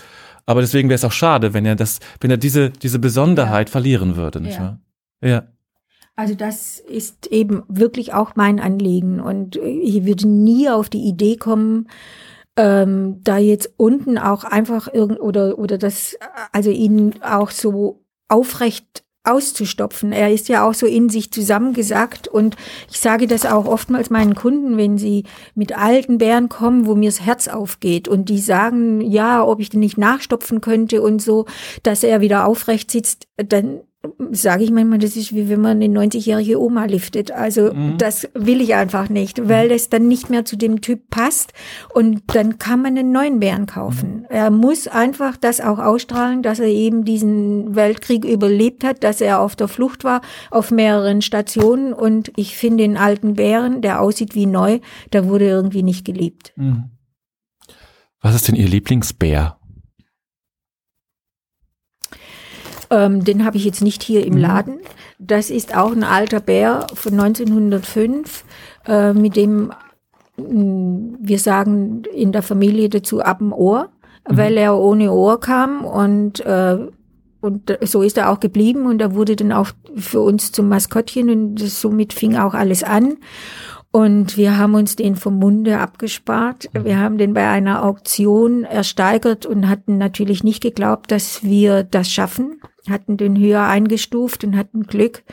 Aber 0.45 0.61
deswegen 0.61 0.89
wäre 0.89 0.95
es 0.95 1.05
auch 1.05 1.11
schade, 1.11 1.53
wenn 1.53 1.65
er 1.65 1.75
das, 1.75 1.99
wenn 2.19 2.31
er 2.31 2.37
diese, 2.37 2.69
diese 2.69 2.99
Besonderheit 2.99 3.69
ja. 3.69 3.71
verlieren 3.71 4.15
würde, 4.15 4.41
nicht 4.41 4.57
ja. 4.57 4.61
wahr? 4.61 4.79
Ja. 5.23 5.43
Also 6.15 6.35
das 6.35 6.79
ist 6.79 7.27
eben 7.27 7.63
wirklich 7.67 8.13
auch 8.13 8.35
mein 8.35 8.59
Anliegen 8.59 9.19
und 9.19 9.55
ich 9.55 10.05
würde 10.05 10.27
nie 10.27 10.69
auf 10.69 10.89
die 10.89 11.03
Idee 11.03 11.37
kommen, 11.37 11.87
ähm, 12.57 13.21
da 13.23 13.37
jetzt 13.37 13.73
unten 13.77 14.17
auch 14.17 14.43
einfach 14.43 14.93
irgend 14.93 15.21
oder 15.21 15.57
oder 15.57 15.77
das 15.77 16.17
also 16.51 16.69
ihn 16.69 17.15
auch 17.23 17.49
so 17.49 18.03
aufrecht 18.31 19.03
auszustopfen. 19.23 20.11
Er 20.11 20.33
ist 20.33 20.49
ja 20.49 20.67
auch 20.67 20.73
so 20.73 20.87
in 20.87 21.09
sich 21.09 21.31
zusammengesackt 21.31 22.27
und 22.27 22.55
ich 22.89 22.99
sage 22.99 23.27
das 23.27 23.45
auch 23.45 23.65
oftmals 23.65 24.09
meinen 24.09 24.33
Kunden, 24.33 24.77
wenn 24.77 24.97
sie 24.97 25.25
mit 25.53 25.77
alten 25.77 26.17
Bären 26.17 26.49
kommen, 26.49 26.87
wo 26.87 26.95
mir 26.95 27.09
das 27.09 27.21
Herz 27.21 27.47
aufgeht 27.47 28.07
und 28.07 28.29
die 28.29 28.39
sagen, 28.39 28.99
ja, 29.01 29.43
ob 29.45 29.59
ich 29.59 29.69
den 29.69 29.81
nicht 29.81 29.97
nachstopfen 29.97 30.59
könnte 30.59 31.03
und 31.03 31.21
so, 31.21 31.45
dass 31.83 32.03
er 32.03 32.21
wieder 32.21 32.47
aufrecht 32.47 32.89
sitzt, 32.89 33.27
dann 33.37 33.81
sage 34.31 34.63
ich 34.63 34.71
manchmal, 34.71 34.97
das 34.97 35.15
ist 35.15 35.33
wie 35.33 35.47
wenn 35.47 35.61
man 35.61 35.81
eine 35.81 35.85
90-jährige 35.85 36.59
Oma 36.59 36.85
liftet. 36.85 37.31
Also 37.31 37.71
mhm. 37.71 37.97
das 37.99 38.27
will 38.33 38.59
ich 38.59 38.73
einfach 38.73 39.09
nicht, 39.09 39.47
weil 39.47 39.67
mhm. 39.67 39.73
es 39.73 39.89
dann 39.89 40.07
nicht 40.07 40.29
mehr 40.29 40.43
zu 40.43 40.55
dem 40.55 40.81
Typ 40.81 41.09
passt 41.11 41.53
und 41.93 42.23
dann 42.27 42.57
kann 42.57 42.81
man 42.81 42.97
einen 42.97 43.11
neuen 43.11 43.39
Bären 43.39 43.67
kaufen. 43.67 44.21
Mhm. 44.21 44.25
Er 44.29 44.49
muss 44.49 44.87
einfach 44.87 45.37
das 45.37 45.61
auch 45.61 45.77
ausstrahlen, 45.77 46.41
dass 46.41 46.59
er 46.59 46.67
eben 46.67 47.05
diesen 47.05 47.75
Weltkrieg 47.75 48.25
überlebt 48.25 48.83
hat, 48.83 49.03
dass 49.03 49.21
er 49.21 49.39
auf 49.39 49.55
der 49.55 49.67
Flucht 49.67 50.03
war, 50.03 50.21
auf 50.49 50.71
mehreren 50.71 51.21
Stationen 51.21 51.93
und 51.93 52.31
ich 52.35 52.57
finde 52.57 52.83
den 52.83 52.97
alten 52.97 53.35
Bären, 53.35 53.81
der 53.81 54.01
aussieht 54.01 54.33
wie 54.33 54.47
neu, 54.47 54.79
der 55.13 55.27
wurde 55.27 55.45
irgendwie 55.45 55.83
nicht 55.83 56.05
geliebt. 56.05 56.53
Mhm. 56.55 56.85
Was 58.19 58.35
ist 58.35 58.47
denn 58.47 58.55
Ihr 58.55 58.67
Lieblingsbär? 58.67 59.57
Ähm, 62.91 63.23
den 63.23 63.45
habe 63.45 63.55
ich 63.55 63.63
jetzt 63.63 63.81
nicht 63.81 64.03
hier 64.03 64.25
im 64.25 64.33
mhm. 64.33 64.41
Laden. 64.41 64.79
Das 65.17 65.49
ist 65.49 65.75
auch 65.75 65.93
ein 65.93 66.03
alter 66.03 66.41
Bär 66.41 66.87
von 66.93 67.13
1905, 67.13 68.43
äh, 68.85 69.13
mit 69.13 69.37
dem 69.37 69.71
mm, 70.35 71.15
wir 71.19 71.39
sagen 71.39 72.03
in 72.13 72.33
der 72.33 72.43
Familie 72.43 72.89
dazu 72.89 73.21
ab 73.21 73.39
dem 73.39 73.53
Ohr, 73.53 73.89
mhm. 74.29 74.37
weil 74.37 74.57
er 74.57 74.77
ohne 74.77 75.13
Ohr 75.13 75.39
kam 75.39 75.85
und 75.85 76.41
äh, 76.41 76.77
und 77.39 77.75
so 77.81 78.03
ist 78.03 78.19
er 78.19 78.29
auch 78.29 78.39
geblieben 78.39 78.85
und 78.85 79.01
er 79.01 79.15
wurde 79.15 79.35
dann 79.35 79.51
auch 79.51 79.71
für 79.95 80.21
uns 80.21 80.51
zum 80.51 80.69
Maskottchen 80.69 81.27
und 81.31 81.59
somit 81.59 82.13
fing 82.13 82.35
auch 82.35 82.53
alles 82.53 82.83
an. 82.83 83.17
Und 83.91 84.37
wir 84.37 84.59
haben 84.59 84.75
uns 84.75 84.95
den 84.95 85.15
vom 85.15 85.39
Munde 85.39 85.79
abgespart. 85.79 86.69
Mhm. 86.71 86.85
Wir 86.85 86.99
haben 86.99 87.17
den 87.17 87.33
bei 87.33 87.49
einer 87.49 87.83
Auktion 87.83 88.63
ersteigert 88.63 89.47
und 89.47 89.67
hatten 89.67 89.97
natürlich 89.97 90.43
nicht 90.43 90.61
geglaubt, 90.61 91.11
dass 91.11 91.43
wir 91.43 91.83
das 91.83 92.11
schaffen 92.11 92.61
hatten 92.89 93.17
den 93.17 93.37
höher 93.37 93.63
eingestuft 93.63 94.43
und 94.43 94.57
hatten 94.57 94.83
Glück. 94.83 95.23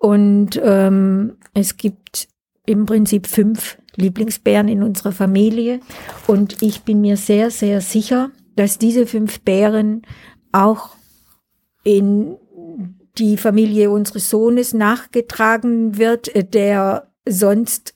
Und 0.00 0.60
ähm, 0.62 1.36
es 1.54 1.76
gibt 1.76 2.28
im 2.66 2.86
Prinzip 2.86 3.26
fünf 3.26 3.78
Lieblingsbären 3.96 4.68
in 4.68 4.82
unserer 4.82 5.12
Familie. 5.12 5.80
Und 6.26 6.62
ich 6.62 6.82
bin 6.82 7.00
mir 7.00 7.16
sehr, 7.16 7.50
sehr 7.50 7.80
sicher, 7.80 8.30
dass 8.56 8.78
diese 8.78 9.06
fünf 9.06 9.40
Bären 9.40 10.02
auch 10.52 10.90
in 11.84 12.36
die 13.18 13.36
Familie 13.36 13.90
unseres 13.90 14.30
Sohnes 14.30 14.74
nachgetragen 14.74 15.98
wird, 15.98 16.30
der 16.54 17.12
sonst 17.26 17.93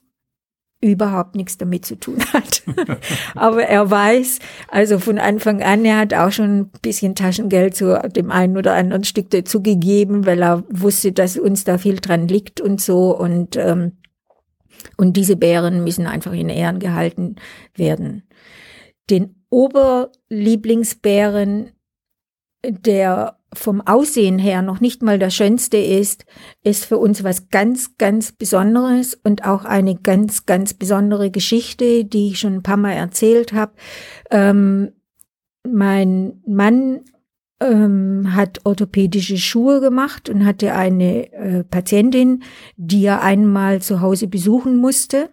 überhaupt 0.81 1.35
nichts 1.35 1.57
damit 1.57 1.85
zu 1.85 1.95
tun 1.95 2.17
hat. 2.33 2.63
Aber 3.35 3.63
er 3.63 3.91
weiß, 3.91 4.39
also 4.67 4.99
von 4.99 5.19
Anfang 5.19 5.61
an, 5.61 5.83
er 5.83 5.97
hat 5.97 6.13
auch 6.13 6.31
schon 6.31 6.59
ein 6.59 6.69
bisschen 6.81 7.15
Taschengeld 7.15 7.75
zu 7.75 7.99
dem 8.15 8.31
einen 8.31 8.55
oder 8.55 8.75
anderen 8.75 9.03
Stück 9.03 9.29
dazu 9.29 9.61
gegeben, 9.61 10.25
weil 10.25 10.41
er 10.41 10.63
wusste, 10.69 11.11
dass 11.11 11.37
uns 11.37 11.65
da 11.65 11.77
viel 11.77 11.97
dran 11.97 12.27
liegt 12.27 12.61
und 12.61 12.79
so. 12.79 13.17
Und 13.17 13.57
ähm, 13.57 13.97
Und 14.95 15.17
diese 15.17 15.35
Bären 15.35 15.83
müssen 15.83 16.07
einfach 16.07 16.33
in 16.33 16.49
Ehren 16.49 16.79
gehalten 16.79 17.35
werden. 17.75 18.23
Den 19.09 19.35
Oberlieblingsbären, 19.49 21.71
der 22.63 23.38
vom 23.53 23.81
Aussehen 23.81 24.37
her 24.37 24.61
noch 24.61 24.79
nicht 24.79 25.01
mal 25.01 25.17
der 25.17 25.29
schönste 25.29 25.77
ist, 25.77 26.25
ist 26.63 26.85
für 26.85 26.97
uns 26.97 27.23
was 27.23 27.49
ganz, 27.49 27.97
ganz 27.97 28.31
Besonderes 28.31 29.19
und 29.23 29.45
auch 29.45 29.65
eine 29.65 29.95
ganz, 29.95 30.45
ganz 30.45 30.73
besondere 30.73 31.31
Geschichte, 31.31 32.05
die 32.05 32.29
ich 32.29 32.39
schon 32.39 32.55
ein 32.55 32.63
paar 32.63 32.77
Mal 32.77 32.93
erzählt 32.93 33.53
habe. 33.53 33.73
Ähm, 34.29 34.91
mein 35.67 36.41
Mann 36.45 37.01
ähm, 37.59 38.35
hat 38.35 38.65
orthopädische 38.65 39.37
Schuhe 39.37 39.81
gemacht 39.81 40.29
und 40.29 40.45
hatte 40.45 40.73
eine 40.73 41.31
äh, 41.33 41.63
Patientin, 41.63 42.43
die 42.77 43.05
er 43.05 43.21
einmal 43.21 43.81
zu 43.81 44.01
Hause 44.01 44.27
besuchen 44.27 44.77
musste 44.77 45.29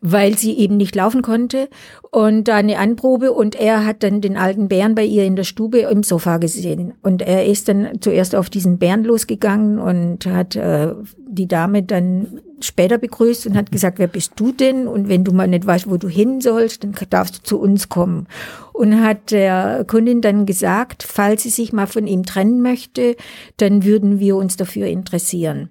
weil 0.00 0.36
sie 0.36 0.56
eben 0.58 0.76
nicht 0.76 0.94
laufen 0.94 1.22
konnte 1.22 1.68
und 2.10 2.48
da 2.48 2.56
eine 2.56 2.78
Anprobe 2.78 3.32
und 3.32 3.54
er 3.54 3.84
hat 3.84 4.02
dann 4.02 4.20
den 4.20 4.36
alten 4.36 4.68
Bären 4.68 4.94
bei 4.94 5.04
ihr 5.04 5.24
in 5.24 5.36
der 5.36 5.44
Stube 5.44 5.78
im 5.78 6.02
Sofa 6.02 6.38
gesehen 6.38 6.94
und 7.02 7.22
er 7.22 7.46
ist 7.46 7.68
dann 7.68 8.00
zuerst 8.00 8.34
auf 8.34 8.50
diesen 8.50 8.78
Bären 8.78 9.04
losgegangen 9.04 9.78
und 9.78 10.26
hat 10.26 10.56
äh, 10.56 10.94
die 11.28 11.48
Dame 11.48 11.82
dann 11.82 12.40
später 12.60 12.98
begrüßt 12.98 13.46
und 13.46 13.56
hat 13.56 13.70
gesagt, 13.70 13.98
wer 13.98 14.06
bist 14.06 14.32
du 14.36 14.52
denn? 14.52 14.88
Und 14.88 15.08
wenn 15.08 15.24
du 15.24 15.32
mal 15.32 15.48
nicht 15.48 15.66
weißt, 15.66 15.90
wo 15.90 15.96
du 15.96 16.08
hin 16.08 16.40
sollst, 16.40 16.84
dann 16.84 16.94
darfst 17.10 17.38
du 17.38 17.42
zu 17.42 17.60
uns 17.60 17.88
kommen. 17.88 18.26
Und 18.72 19.02
hat 19.02 19.30
der 19.30 19.84
Kundin 19.86 20.20
dann 20.20 20.46
gesagt, 20.46 21.02
falls 21.02 21.42
sie 21.42 21.50
sich 21.50 21.72
mal 21.72 21.86
von 21.86 22.06
ihm 22.06 22.24
trennen 22.24 22.62
möchte, 22.62 23.16
dann 23.56 23.84
würden 23.84 24.18
wir 24.18 24.36
uns 24.36 24.56
dafür 24.56 24.86
interessieren. 24.86 25.70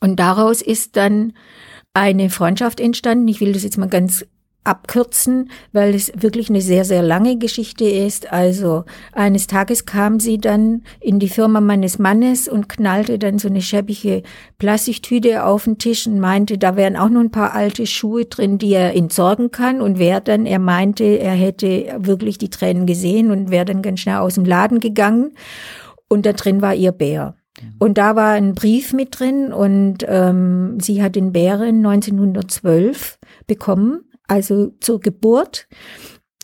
Und 0.00 0.16
daraus 0.20 0.62
ist 0.62 0.96
dann 0.96 1.32
eine 1.96 2.28
Freundschaft 2.28 2.78
entstanden. 2.78 3.26
Ich 3.26 3.40
will 3.40 3.54
das 3.54 3.62
jetzt 3.62 3.78
mal 3.78 3.88
ganz 3.88 4.26
abkürzen, 4.64 5.50
weil 5.72 5.94
es 5.94 6.12
wirklich 6.14 6.50
eine 6.50 6.60
sehr, 6.60 6.84
sehr 6.84 7.02
lange 7.02 7.38
Geschichte 7.38 7.84
ist. 7.84 8.30
Also 8.30 8.84
eines 9.12 9.46
Tages 9.46 9.86
kam 9.86 10.20
sie 10.20 10.36
dann 10.36 10.82
in 11.00 11.20
die 11.20 11.30
Firma 11.30 11.62
meines 11.62 11.98
Mannes 11.98 12.48
und 12.48 12.68
knallte 12.68 13.18
dann 13.18 13.38
so 13.38 13.48
eine 13.48 13.62
schäbige 13.62 14.24
Plastiktüte 14.58 15.44
auf 15.44 15.64
den 15.64 15.78
Tisch 15.78 16.06
und 16.06 16.20
meinte, 16.20 16.58
da 16.58 16.76
wären 16.76 16.96
auch 16.96 17.08
noch 17.08 17.20
ein 17.20 17.30
paar 17.30 17.54
alte 17.54 17.86
Schuhe 17.86 18.26
drin, 18.26 18.58
die 18.58 18.74
er 18.74 18.94
entsorgen 18.94 19.50
kann. 19.50 19.80
Und 19.80 19.98
wer 19.98 20.20
dann, 20.20 20.44
er 20.44 20.58
meinte, 20.58 21.04
er 21.04 21.34
hätte 21.34 21.96
wirklich 21.98 22.36
die 22.36 22.50
Tränen 22.50 22.84
gesehen 22.84 23.30
und 23.30 23.50
wäre 23.50 23.64
dann 23.64 23.80
ganz 23.80 24.00
schnell 24.00 24.16
aus 24.16 24.34
dem 24.34 24.44
Laden 24.44 24.80
gegangen. 24.80 25.32
Und 26.08 26.26
da 26.26 26.34
drin 26.34 26.60
war 26.60 26.74
ihr 26.74 26.92
Bär. 26.92 27.35
Mhm. 27.60 27.74
Und 27.78 27.98
da 27.98 28.16
war 28.16 28.32
ein 28.32 28.54
Brief 28.54 28.92
mit 28.92 29.18
drin 29.18 29.52
und 29.52 29.98
ähm, 30.06 30.78
sie 30.80 31.02
hat 31.02 31.16
den 31.16 31.32
Bären 31.32 31.84
1912 31.84 33.18
bekommen, 33.46 34.04
also 34.26 34.72
zur 34.80 35.00
Geburt. 35.00 35.68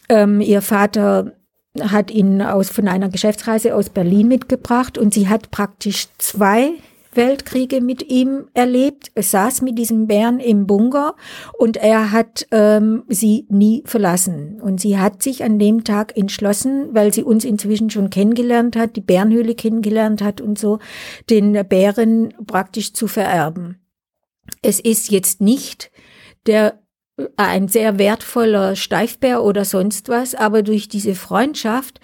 Ähm, 0.09 0.41
ihr 0.41 0.63
Vater 0.63 1.33
hat 1.81 2.11
ihn 2.11 2.43
aus, 2.43 2.71
von 2.71 2.89
einer 2.89 3.09
Geschäftsreise 3.09 3.75
aus 3.75 3.89
Berlin 3.89 4.29
mitgebracht 4.29 4.99
und 4.99 5.15
sie 5.15 5.29
hat 5.29 5.51
praktisch 5.51 6.09
zwei 6.19 6.73
Weltkriege 7.17 7.81
mit 7.81 8.11
ihm 8.11 8.47
erlebt. 8.55 9.13
Saß 9.17 9.63
mit 9.63 9.79
diesem 9.79 10.07
Bären 10.07 10.41
im 10.41 10.67
Bunker 10.67 11.15
und 11.59 11.77
er 11.77 12.13
hat 12.13 12.47
ähm, 12.51 13.05
sie 13.09 13.47
nie 13.49 13.83
verlassen. 13.87 14.61
Und 14.61 14.81
sie 14.81 14.99
hat 14.99 15.23
sich 15.23 15.45
an 15.45 15.59
dem 15.59 15.85
Tag 15.85 16.17
entschlossen, 16.17 16.95
weil 16.95 17.13
sie 17.13 17.23
uns 17.23 17.45
inzwischen 17.45 17.91
schon 17.91 18.11
kennengelernt 18.11 18.77
hat, 18.77 18.97
die 18.97 19.01
Bärenhöhle 19.01 19.55
kennengelernt 19.55 20.23
hat 20.23 20.41
und 20.41 20.59
so, 20.59 20.79
den 21.31 21.53
Bären 21.69 22.35
praktisch 22.47 22.93
zu 22.93 23.07
vererben. 23.07 23.79
Es 24.63 24.81
ist 24.81 25.11
jetzt 25.11 25.41
nicht 25.41 25.91
der 26.47 26.83
ein 27.37 27.69
sehr 27.69 27.99
wertvoller 27.99 28.75
Steifbär 28.75 29.43
oder 29.43 29.65
sonst 29.65 30.09
was, 30.09 30.35
aber 30.35 30.63
durch 30.63 30.89
diese 30.89 31.15
Freundschaft 31.15 32.01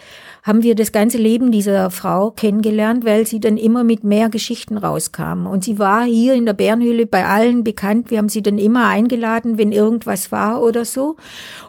haben 0.48 0.62
wir 0.62 0.74
das 0.74 0.92
ganze 0.92 1.18
Leben 1.18 1.52
dieser 1.52 1.90
Frau 1.90 2.30
kennengelernt, 2.30 3.04
weil 3.04 3.26
sie 3.26 3.38
dann 3.38 3.58
immer 3.58 3.84
mit 3.84 4.02
mehr 4.02 4.30
Geschichten 4.30 4.78
rauskam. 4.78 5.46
Und 5.46 5.62
sie 5.62 5.78
war 5.78 6.04
hier 6.04 6.32
in 6.32 6.46
der 6.46 6.54
Bärenhöhle 6.54 7.04
bei 7.04 7.26
allen 7.26 7.64
bekannt. 7.64 8.10
Wir 8.10 8.16
haben 8.16 8.30
sie 8.30 8.40
dann 8.40 8.56
immer 8.56 8.86
eingeladen, 8.86 9.58
wenn 9.58 9.72
irgendwas 9.72 10.32
war 10.32 10.62
oder 10.62 10.86
so. 10.86 11.16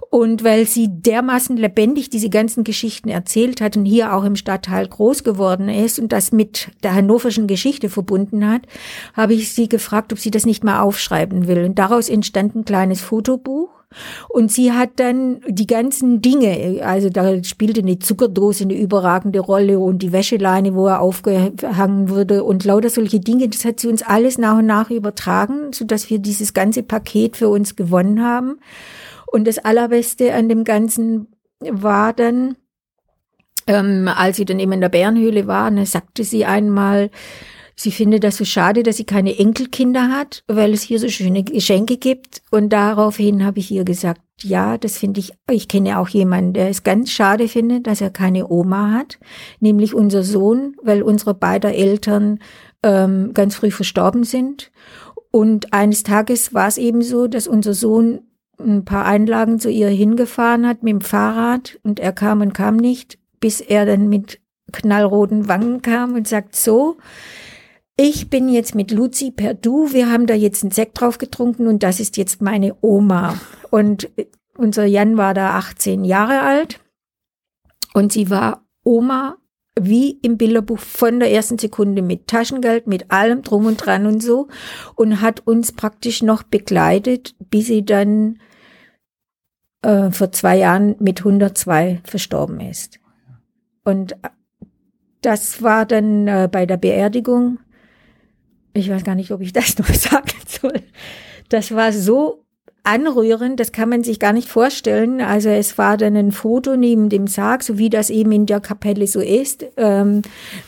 Und 0.10 0.46
weil 0.46 0.66
sie 0.66 0.88
dermaßen 0.90 1.58
lebendig 1.58 2.10
diese 2.10 2.30
ganzen 2.30 2.64
Geschichten 2.64 3.10
erzählt 3.10 3.60
hat 3.60 3.76
und 3.76 3.84
hier 3.84 4.14
auch 4.14 4.24
im 4.24 4.38
Stadtteil 4.38 4.88
groß 4.88 5.26
geworden 5.26 5.68
ist 5.68 6.00
und 6.00 6.14
das 6.14 6.32
mit 6.32 6.72
der 6.82 6.96
hannoverschen 6.96 7.48
Geschichte 7.48 7.90
verbunden 7.90 8.50
hat, 8.50 8.62
habe 9.14 9.34
ich 9.34 9.54
sie 9.54 9.68
gefragt, 9.68 10.14
ob 10.14 10.20
sie 10.20 10.32
das 10.32 10.46
nicht 10.46 10.64
mal 10.64 10.80
aufschreiben 10.80 11.48
will. 11.48 11.66
Und 11.66 11.78
daraus 11.78 12.08
entstand 12.08 12.56
ein 12.56 12.64
kleines 12.64 13.02
Fotobuch 13.02 13.79
und 14.30 14.52
sie 14.52 14.72
hat 14.72 14.92
dann 14.98 15.42
die 15.48 15.66
ganzen 15.66 16.22
Dinge, 16.22 16.82
also 16.84 17.10
da 17.10 17.44
spielte 17.44 17.82
eine 17.82 17.98
Zuckerdose 17.98 18.66
eine 18.66 18.78
überragende 18.78 19.40
Rolle 19.40 19.80
und 19.80 20.04
die 20.04 20.12
Wäscheleine, 20.12 20.76
wo 20.76 20.88
er 20.88 21.02
aufgehangen 21.02 22.10
wurde 22.10 22.44
und 22.44 22.66
lauter 22.66 22.90
solche 22.90 23.20
Dinge, 23.20 23.50
das 23.50 23.66
hat 23.66 23.80
sie 23.80 23.88
uns 23.88 24.04
alles 24.04 24.38
nach 24.38 24.60
und 24.60 24.68
nach 24.68 24.92
übertragen, 24.92 25.74
so 25.74 25.86
dass 25.86 26.10
wir 26.10 26.20
dieses 26.20 26.54
ganze 26.54 26.84
Paket 26.84 27.38
für 27.38 27.50
uns 27.50 27.76
gewonnen 27.76 28.24
haben. 28.24 28.60
Und 29.32 29.48
das 29.48 29.58
Allerbeste 29.60 30.34
an 30.34 30.50
dem 30.50 30.64
Ganzen 30.64 31.28
war 31.60 32.14
dann, 32.14 32.56
ähm, 33.68 34.08
als 34.08 34.38
sie 34.38 34.46
dann 34.46 34.60
eben 34.60 34.72
in 34.72 34.82
der 34.82 34.90
Bärenhöhle 34.90 35.48
war, 35.48 35.72
ne, 35.72 35.86
sagte 35.86 36.24
sie 36.24 36.46
einmal, 36.46 37.10
Sie 37.82 37.92
findet 37.92 38.26
das 38.26 38.36
so 38.36 38.44
schade, 38.44 38.84
dass 38.84 38.98
sie 38.98 39.06
keine 39.06 39.40
Enkelkinder 39.40 40.10
hat, 40.10 40.44
weil 40.48 40.74
es 40.74 40.82
hier 40.82 41.00
so 41.00 41.08
schöne 41.08 41.46
Geschenke 41.46 41.96
gibt. 41.96 42.42
Und 42.52 42.74
daraufhin 42.74 43.46
habe 43.46 43.60
ich 43.60 43.72
ihr 43.72 43.86
gesagt, 43.86 44.20
ja, 44.42 44.78
das 44.78 44.98
finde 44.98 45.22
ich, 45.22 45.32
ich 45.50 45.70
kenne 45.70 45.98
auch 45.98 46.10
jemanden, 46.10 46.52
der 46.52 46.68
es 46.68 46.84
ganz 46.84 47.10
schade 47.10 47.48
findet, 47.48 47.88
dass 47.88 48.02
er 48.02 48.10
keine 48.10 48.50
Oma 48.50 48.92
hat, 48.92 49.18
nämlich 49.62 49.94
unser 49.94 50.24
Sohn, 50.24 50.76
weil 50.84 51.02
unsere 51.02 51.34
beiden 51.34 51.72
Eltern 51.72 52.40
ähm, 52.84 53.32
ganz 53.34 53.56
früh 53.56 53.72
verstorben 53.72 54.26
sind. 54.26 54.74
Und 55.32 55.72
eines 55.72 56.04
Tages 56.04 56.54
war 56.54 56.68
es 56.68 56.78
eben 56.78 57.02
so, 57.02 57.28
dass 57.28 57.48
unser 57.48 57.74
Sohn 57.74 58.24
ein 58.60 58.84
paar 58.84 59.06
Einlagen 59.06 59.58
zu 59.58 59.70
ihr 59.70 59.88
hingefahren 59.88 60.68
hat 60.68 60.84
mit 60.84 60.92
dem 60.92 61.02
Fahrrad 61.02 61.80
und 61.84 62.02
er 62.02 62.12
kam 62.12 62.42
und 62.42 62.54
kam 62.54 62.76
nicht, 62.76 63.20
bis 63.40 63.62
er 63.62 63.86
dann 63.86 64.10
mit 64.10 64.42
knallroten 64.74 65.48
Wangen 65.48 65.82
kam 65.82 66.16
und 66.16 66.28
sagt 66.28 66.58
so, 66.58 66.98
ich 68.02 68.30
bin 68.30 68.48
jetzt 68.48 68.76
mit 68.76 68.92
Luzi 68.92 69.30
per 69.30 69.54
Du, 69.54 69.92
wir 69.92 70.10
haben 70.10 70.26
da 70.26 70.34
jetzt 70.34 70.64
einen 70.64 70.72
Sekt 70.72 71.02
drauf 71.02 71.18
getrunken 71.18 71.68
und 71.68 71.84
das 71.84 72.00
ist 72.00 72.16
jetzt 72.16 72.42
meine 72.42 72.78
Oma. 72.80 73.38
Und 73.72 74.10
unser 74.58 74.86
Jan 74.86 75.18
war 75.18 75.34
da 75.34 75.58
18 75.58 76.06
Jahre 76.06 76.40
alt 76.40 76.80
und 77.94 78.14
sie 78.14 78.30
war 78.30 78.66
Oma 78.86 79.36
wie 79.78 80.12
im 80.22 80.38
Bilderbuch 80.38 80.80
von 80.80 81.20
der 81.20 81.30
ersten 81.30 81.58
Sekunde 81.58 82.02
mit 82.02 82.28
Taschengeld, 82.28 82.88
mit 82.88 83.12
allem 83.12 83.42
drum 83.42 83.66
und 83.66 83.86
dran 83.86 84.06
und 84.06 84.24
so 84.24 84.48
und 84.96 85.20
hat 85.20 85.46
uns 85.46 85.74
praktisch 85.74 86.24
noch 86.24 86.44
begleitet, 86.44 87.36
bis 87.50 87.68
sie 87.68 87.84
dann 87.84 88.40
äh, 89.82 90.10
vor 90.12 90.32
zwei 90.32 90.56
Jahren 90.56 90.96
mit 91.00 91.20
102 91.20 92.00
verstorben 92.06 92.62
ist. 92.62 93.02
Und 93.84 94.16
das 95.22 95.62
war 95.62 95.86
dann 95.86 96.30
äh, 96.30 96.48
bei 96.50 96.66
der 96.66 96.78
Beerdigung 96.78 97.60
ich 98.74 98.90
weiß 98.90 99.04
gar 99.04 99.16
nicht, 99.16 99.32
ob 99.32 99.42
ich 99.42 99.54
das 99.54 99.78
noch 99.80 99.94
sagen 99.94 100.32
soll. 100.48 100.82
Das 101.50 101.74
war 101.74 101.92
so 101.92 102.46
anrührend, 102.84 103.60
das 103.60 103.72
kann 103.72 103.90
man 103.90 104.04
sich 104.04 104.20
gar 104.20 104.34
nicht 104.34 104.48
vorstellen. 104.48 105.22
Also 105.22 105.50
es 105.50 105.78
war 105.78 105.98
dann 105.98 106.16
ein 106.16 106.32
Foto 106.32 106.76
neben 106.76 107.10
dem 107.10 107.28
Sarg, 107.28 107.64
so 107.64 107.78
wie 107.78 107.90
das 107.90 108.10
eben 108.10 108.32
in 108.32 108.46
der 108.46 108.62
Kapelle 108.62 109.06
so 109.08 109.20
ist, 109.20 109.66
ähm, 109.78 110.22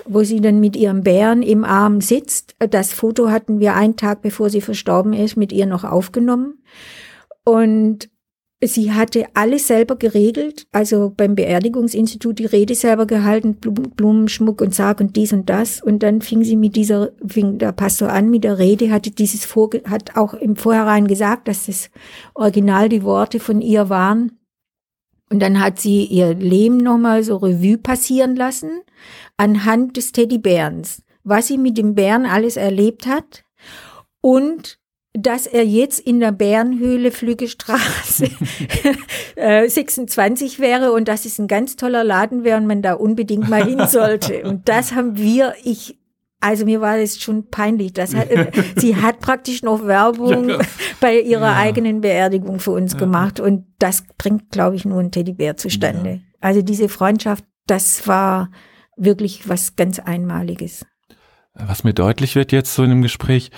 wo 0.05 0.23
sie 0.23 0.41
dann 0.41 0.59
mit 0.59 0.75
ihrem 0.75 1.03
Bären 1.03 1.41
im 1.41 1.63
Arm 1.63 2.01
sitzt. 2.01 2.55
Das 2.59 2.93
Foto 2.93 3.29
hatten 3.29 3.59
wir 3.59 3.75
einen 3.75 3.95
Tag 3.95 4.21
bevor 4.21 4.49
sie 4.49 4.61
verstorben 4.61 5.13
ist 5.13 5.35
mit 5.35 5.51
ihr 5.51 5.65
noch 5.65 5.83
aufgenommen. 5.83 6.59
Und 7.43 8.09
Sie 8.63 8.91
hatte 8.91 9.25
alles 9.33 9.65
selber 9.65 9.95
geregelt, 9.95 10.67
also 10.71 11.11
beim 11.15 11.33
Beerdigungsinstitut 11.33 12.37
die 12.37 12.45
Rede 12.45 12.75
selber 12.75 13.07
gehalten, 13.07 13.55
Blumenschmuck 13.55 14.61
und 14.61 14.75
Sarg 14.75 14.99
und 14.99 15.15
dies 15.15 15.33
und 15.33 15.49
das. 15.49 15.81
Und 15.81 16.03
dann 16.03 16.21
fing 16.21 16.43
sie 16.43 16.55
mit 16.55 16.75
dieser, 16.75 17.09
fing 17.25 17.57
der 17.57 17.71
Pastor 17.71 18.09
an 18.09 18.29
mit 18.29 18.43
der 18.43 18.59
Rede, 18.59 18.91
hatte 18.91 19.09
dieses 19.09 19.45
vor, 19.45 19.71
hat 19.85 20.15
auch 20.15 20.35
im 20.35 20.55
Vorhinein 20.55 21.07
gesagt, 21.07 21.47
dass 21.47 21.65
das 21.65 21.89
Original 22.35 22.87
die 22.87 23.01
Worte 23.03 23.39
von 23.39 23.61
ihr 23.61 23.89
waren. 23.89 24.37
Und 25.31 25.39
dann 25.39 25.59
hat 25.59 25.79
sie 25.79 26.05
ihr 26.05 26.35
Leben 26.35 26.77
nochmal 26.77 27.23
so 27.23 27.37
Revue 27.37 27.79
passieren 27.79 28.35
lassen, 28.35 28.81
anhand 29.37 29.97
des 29.97 30.11
Teddybärens, 30.11 31.01
was 31.23 31.47
sie 31.47 31.57
mit 31.57 31.79
dem 31.79 31.95
Bären 31.95 32.27
alles 32.27 32.57
erlebt 32.57 33.07
hat 33.07 33.43
und 34.19 34.80
dass 35.13 35.45
er 35.45 35.65
jetzt 35.65 35.99
in 35.99 36.19
der 36.19 36.31
Bärenhöhle 36.31 37.11
Flügestraße 37.11 38.29
26 39.35 40.59
äh, 40.59 40.61
wäre 40.61 40.93
und 40.93 41.07
dass 41.07 41.25
es 41.25 41.37
ein 41.37 41.47
ganz 41.47 41.75
toller 41.75 42.03
Laden 42.03 42.43
wäre 42.43 42.57
und 42.57 42.67
man 42.67 42.81
da 42.81 42.93
unbedingt 42.93 43.49
mal 43.49 43.65
hin 43.65 43.87
sollte. 43.87 44.43
Und 44.43 44.69
das 44.69 44.93
haben 44.93 45.17
wir, 45.17 45.53
ich 45.63 45.99
Also 46.39 46.63
mir 46.63 46.79
war 46.79 46.97
es 46.97 47.21
schon 47.21 47.49
peinlich. 47.49 47.91
Das 47.91 48.15
hat, 48.15 48.29
sie 48.77 48.95
hat 48.95 49.19
praktisch 49.19 49.63
noch 49.63 49.85
Werbung 49.85 50.49
ja, 50.49 50.59
bei 51.01 51.19
ihrer 51.19 51.51
ja. 51.51 51.57
eigenen 51.57 51.99
Beerdigung 51.99 52.59
für 52.59 52.71
uns 52.71 52.93
ja. 52.93 52.99
gemacht. 52.99 53.41
Und 53.41 53.65
das 53.79 54.05
bringt, 54.17 54.49
glaube 54.49 54.77
ich, 54.77 54.85
nur 54.85 55.01
ein 55.01 55.11
Teddybär 55.11 55.57
zustande. 55.57 56.21
Also 56.39 56.61
diese 56.61 56.87
Freundschaft, 56.87 57.43
das 57.67 58.07
war 58.07 58.49
wirklich 58.95 59.49
was 59.49 59.75
ganz 59.75 59.99
Einmaliges. 59.99 60.85
Was 61.53 61.83
mir 61.83 61.93
deutlich 61.93 62.35
wird 62.35 62.53
jetzt 62.53 62.73
so 62.73 62.83
in 62.83 62.91
dem 62.91 63.01
Gespräch, 63.01 63.51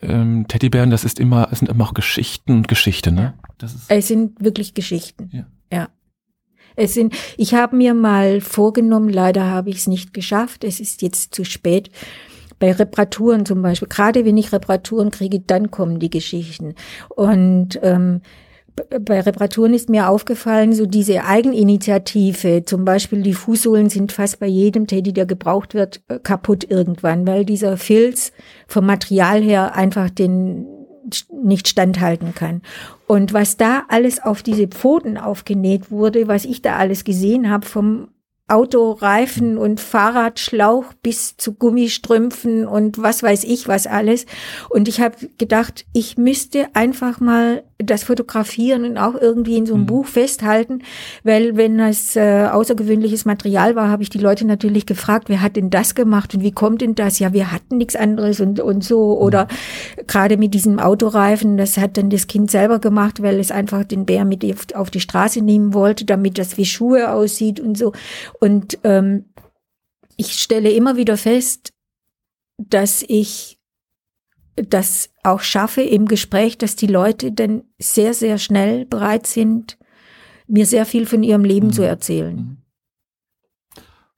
ähm, 0.00 0.46
Teddybären, 0.48 0.90
das 0.90 1.04
ist 1.04 1.18
immer, 1.18 1.48
es 1.50 1.58
sind 1.58 1.68
immer 1.68 1.84
auch 1.84 1.94
Geschichten 1.94 2.52
und 2.52 2.68
Geschichte, 2.68 3.12
ne? 3.12 3.34
Das 3.58 3.74
ist 3.74 3.90
es 3.90 4.08
sind 4.08 4.42
wirklich 4.42 4.74
Geschichten. 4.74 5.30
Ja. 5.32 5.46
ja. 5.72 5.88
Es 6.76 6.94
sind, 6.94 7.14
ich 7.36 7.54
habe 7.54 7.74
mir 7.74 7.94
mal 7.94 8.40
vorgenommen, 8.40 9.08
leider 9.08 9.46
habe 9.46 9.70
ich 9.70 9.78
es 9.78 9.86
nicht 9.88 10.14
geschafft, 10.14 10.62
es 10.62 10.78
ist 10.78 11.02
jetzt 11.02 11.34
zu 11.34 11.44
spät. 11.44 11.90
Bei 12.60 12.72
Reparaturen 12.72 13.46
zum 13.46 13.62
Beispiel, 13.62 13.88
gerade 13.88 14.24
wenn 14.24 14.36
ich 14.36 14.52
Reparaturen 14.52 15.10
kriege, 15.10 15.40
dann 15.40 15.70
kommen 15.70 15.98
die 15.98 16.10
Geschichten. 16.10 16.74
Und 17.08 17.78
ähm, 17.82 18.20
bei 19.00 19.20
Reparaturen 19.20 19.74
ist 19.74 19.88
mir 19.88 20.08
aufgefallen, 20.08 20.72
so 20.72 20.86
diese 20.86 21.24
Eigeninitiative, 21.24 22.64
zum 22.64 22.84
Beispiel 22.84 23.22
die 23.22 23.34
Fußsohlen 23.34 23.90
sind 23.90 24.12
fast 24.12 24.40
bei 24.40 24.46
jedem 24.46 24.86
Teddy, 24.86 25.12
der 25.12 25.26
gebraucht 25.26 25.74
wird, 25.74 26.02
kaputt 26.22 26.64
irgendwann, 26.68 27.26
weil 27.26 27.44
dieser 27.44 27.76
Filz 27.76 28.32
vom 28.66 28.86
Material 28.86 29.42
her 29.42 29.74
einfach 29.74 30.10
den 30.10 30.66
nicht 31.32 31.68
standhalten 31.68 32.34
kann. 32.34 32.62
Und 33.06 33.32
was 33.32 33.56
da 33.56 33.84
alles 33.88 34.22
auf 34.22 34.42
diese 34.42 34.68
Pfoten 34.68 35.16
aufgenäht 35.16 35.90
wurde, 35.90 36.28
was 36.28 36.44
ich 36.44 36.62
da 36.62 36.76
alles 36.76 37.04
gesehen 37.04 37.48
habe, 37.48 37.66
vom 37.66 38.08
Autoreifen 38.48 39.58
und 39.58 39.78
Fahrradschlauch 39.78 40.94
bis 41.02 41.36
zu 41.36 41.52
Gummistrümpfen 41.52 42.66
und 42.66 43.00
was 43.00 43.22
weiß 43.22 43.44
ich 43.44 43.68
was 43.68 43.86
alles. 43.86 44.24
Und 44.70 44.88
ich 44.88 45.00
habe 45.00 45.16
gedacht, 45.36 45.84
ich 45.92 46.16
müsste 46.16 46.74
einfach 46.74 47.20
mal 47.20 47.62
das 47.78 48.02
fotografieren 48.02 48.84
und 48.84 48.98
auch 48.98 49.14
irgendwie 49.14 49.56
in 49.56 49.64
so 49.64 49.74
einem 49.74 49.84
mhm. 49.84 49.88
Buch 49.88 50.06
festhalten, 50.06 50.82
weil 51.22 51.56
wenn 51.56 51.78
es 51.78 52.16
äh, 52.16 52.48
außergewöhnliches 52.50 53.24
Material 53.24 53.76
war, 53.76 53.88
habe 53.88 54.02
ich 54.02 54.10
die 54.10 54.18
Leute 54.18 54.44
natürlich 54.46 54.84
gefragt, 54.84 55.28
wer 55.28 55.40
hat 55.40 55.54
denn 55.54 55.70
das 55.70 55.94
gemacht 55.94 56.34
und 56.34 56.42
wie 56.42 56.50
kommt 56.50 56.80
denn 56.80 56.96
das? 56.96 57.20
Ja, 57.20 57.32
wir 57.32 57.52
hatten 57.52 57.76
nichts 57.76 57.94
anderes 57.94 58.40
und, 58.40 58.58
und 58.58 58.82
so. 58.82 59.14
Mhm. 59.14 59.22
Oder 59.22 59.48
gerade 60.08 60.36
mit 60.36 60.54
diesem 60.54 60.80
Autoreifen, 60.80 61.56
das 61.56 61.76
hat 61.76 61.96
dann 61.96 62.10
das 62.10 62.26
Kind 62.26 62.50
selber 62.50 62.80
gemacht, 62.80 63.22
weil 63.22 63.38
es 63.38 63.52
einfach 63.52 63.84
den 63.84 64.06
Bär 64.06 64.24
mit 64.24 64.74
auf 64.74 64.90
die 64.90 65.00
Straße 65.00 65.40
nehmen 65.40 65.72
wollte, 65.72 66.04
damit 66.04 66.36
das 66.36 66.56
wie 66.56 66.64
Schuhe 66.64 67.12
aussieht 67.12 67.60
und 67.60 67.78
so. 67.78 67.92
Und 68.40 68.78
ähm, 68.82 69.26
ich 70.16 70.32
stelle 70.32 70.72
immer 70.72 70.96
wieder 70.96 71.16
fest, 71.16 71.72
dass 72.58 73.04
ich 73.06 73.57
das 74.62 75.10
auch 75.22 75.40
schaffe 75.40 75.82
im 75.82 76.06
Gespräch, 76.06 76.58
dass 76.58 76.76
die 76.76 76.86
Leute 76.86 77.32
dann 77.32 77.62
sehr, 77.78 78.14
sehr 78.14 78.38
schnell 78.38 78.84
bereit 78.84 79.26
sind, 79.26 79.78
mir 80.46 80.66
sehr 80.66 80.86
viel 80.86 81.06
von 81.06 81.22
ihrem 81.22 81.44
Leben 81.44 81.68
mhm. 81.68 81.72
zu 81.72 81.82
erzählen. 81.82 82.36
Mhm. 82.36 82.56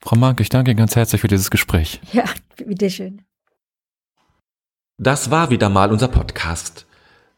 Frau 0.03 0.17
Mank, 0.17 0.41
ich 0.41 0.49
danke 0.49 0.71
Ihnen 0.71 0.79
ganz 0.79 0.97
herzlich 0.97 1.21
für 1.21 1.29
dieses 1.29 1.51
Gespräch. 1.51 2.01
Ja, 2.13 2.25
bitteschön. 2.57 3.23
Das 4.97 5.31
war 5.31 5.51
wieder 5.51 5.69
mal 5.69 5.91
unser 5.91 6.09
Podcast. 6.09 6.87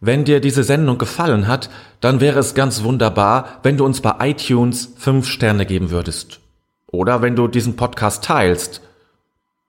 Wenn 0.01 0.25
dir 0.25 0.41
diese 0.41 0.65
Sendung 0.65 0.99
gefallen 0.99 1.47
hat, 1.47 1.71
dann 2.01 2.21
wäre 2.21 2.41
es 2.41 2.55
ganz 2.55 2.83
wunderbar, 2.83 3.61
wenn 3.63 3.77
du 3.77 3.85
uns 3.85 4.01
bei 4.01 4.15
iTunes 4.31 4.93
fünf 4.97 5.29
Sterne 5.29 5.65
geben 5.65 5.91
würdest. 5.91 6.41
Oder 6.87 7.23
wenn 7.23 7.37
du 7.37 7.47
diesen 7.49 7.77
Podcast 7.77 8.25
teilst. 8.25 8.83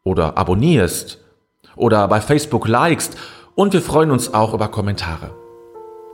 Oder 0.04 0.38
abonnierst 0.38 1.23
oder 1.76 2.08
bei 2.08 2.22
Facebook 2.22 2.68
likest 2.68 3.18
und 3.56 3.74
wir 3.74 3.82
freuen 3.82 4.12
uns 4.12 4.34
auch 4.34 4.54
über 4.54 4.68
Kommentare. 4.68 5.32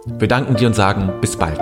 Wir 0.06 0.28
danken 0.28 0.56
dir 0.56 0.68
und 0.68 0.76
sagen 0.76 1.14
bis 1.22 1.38
bald. 1.38 1.62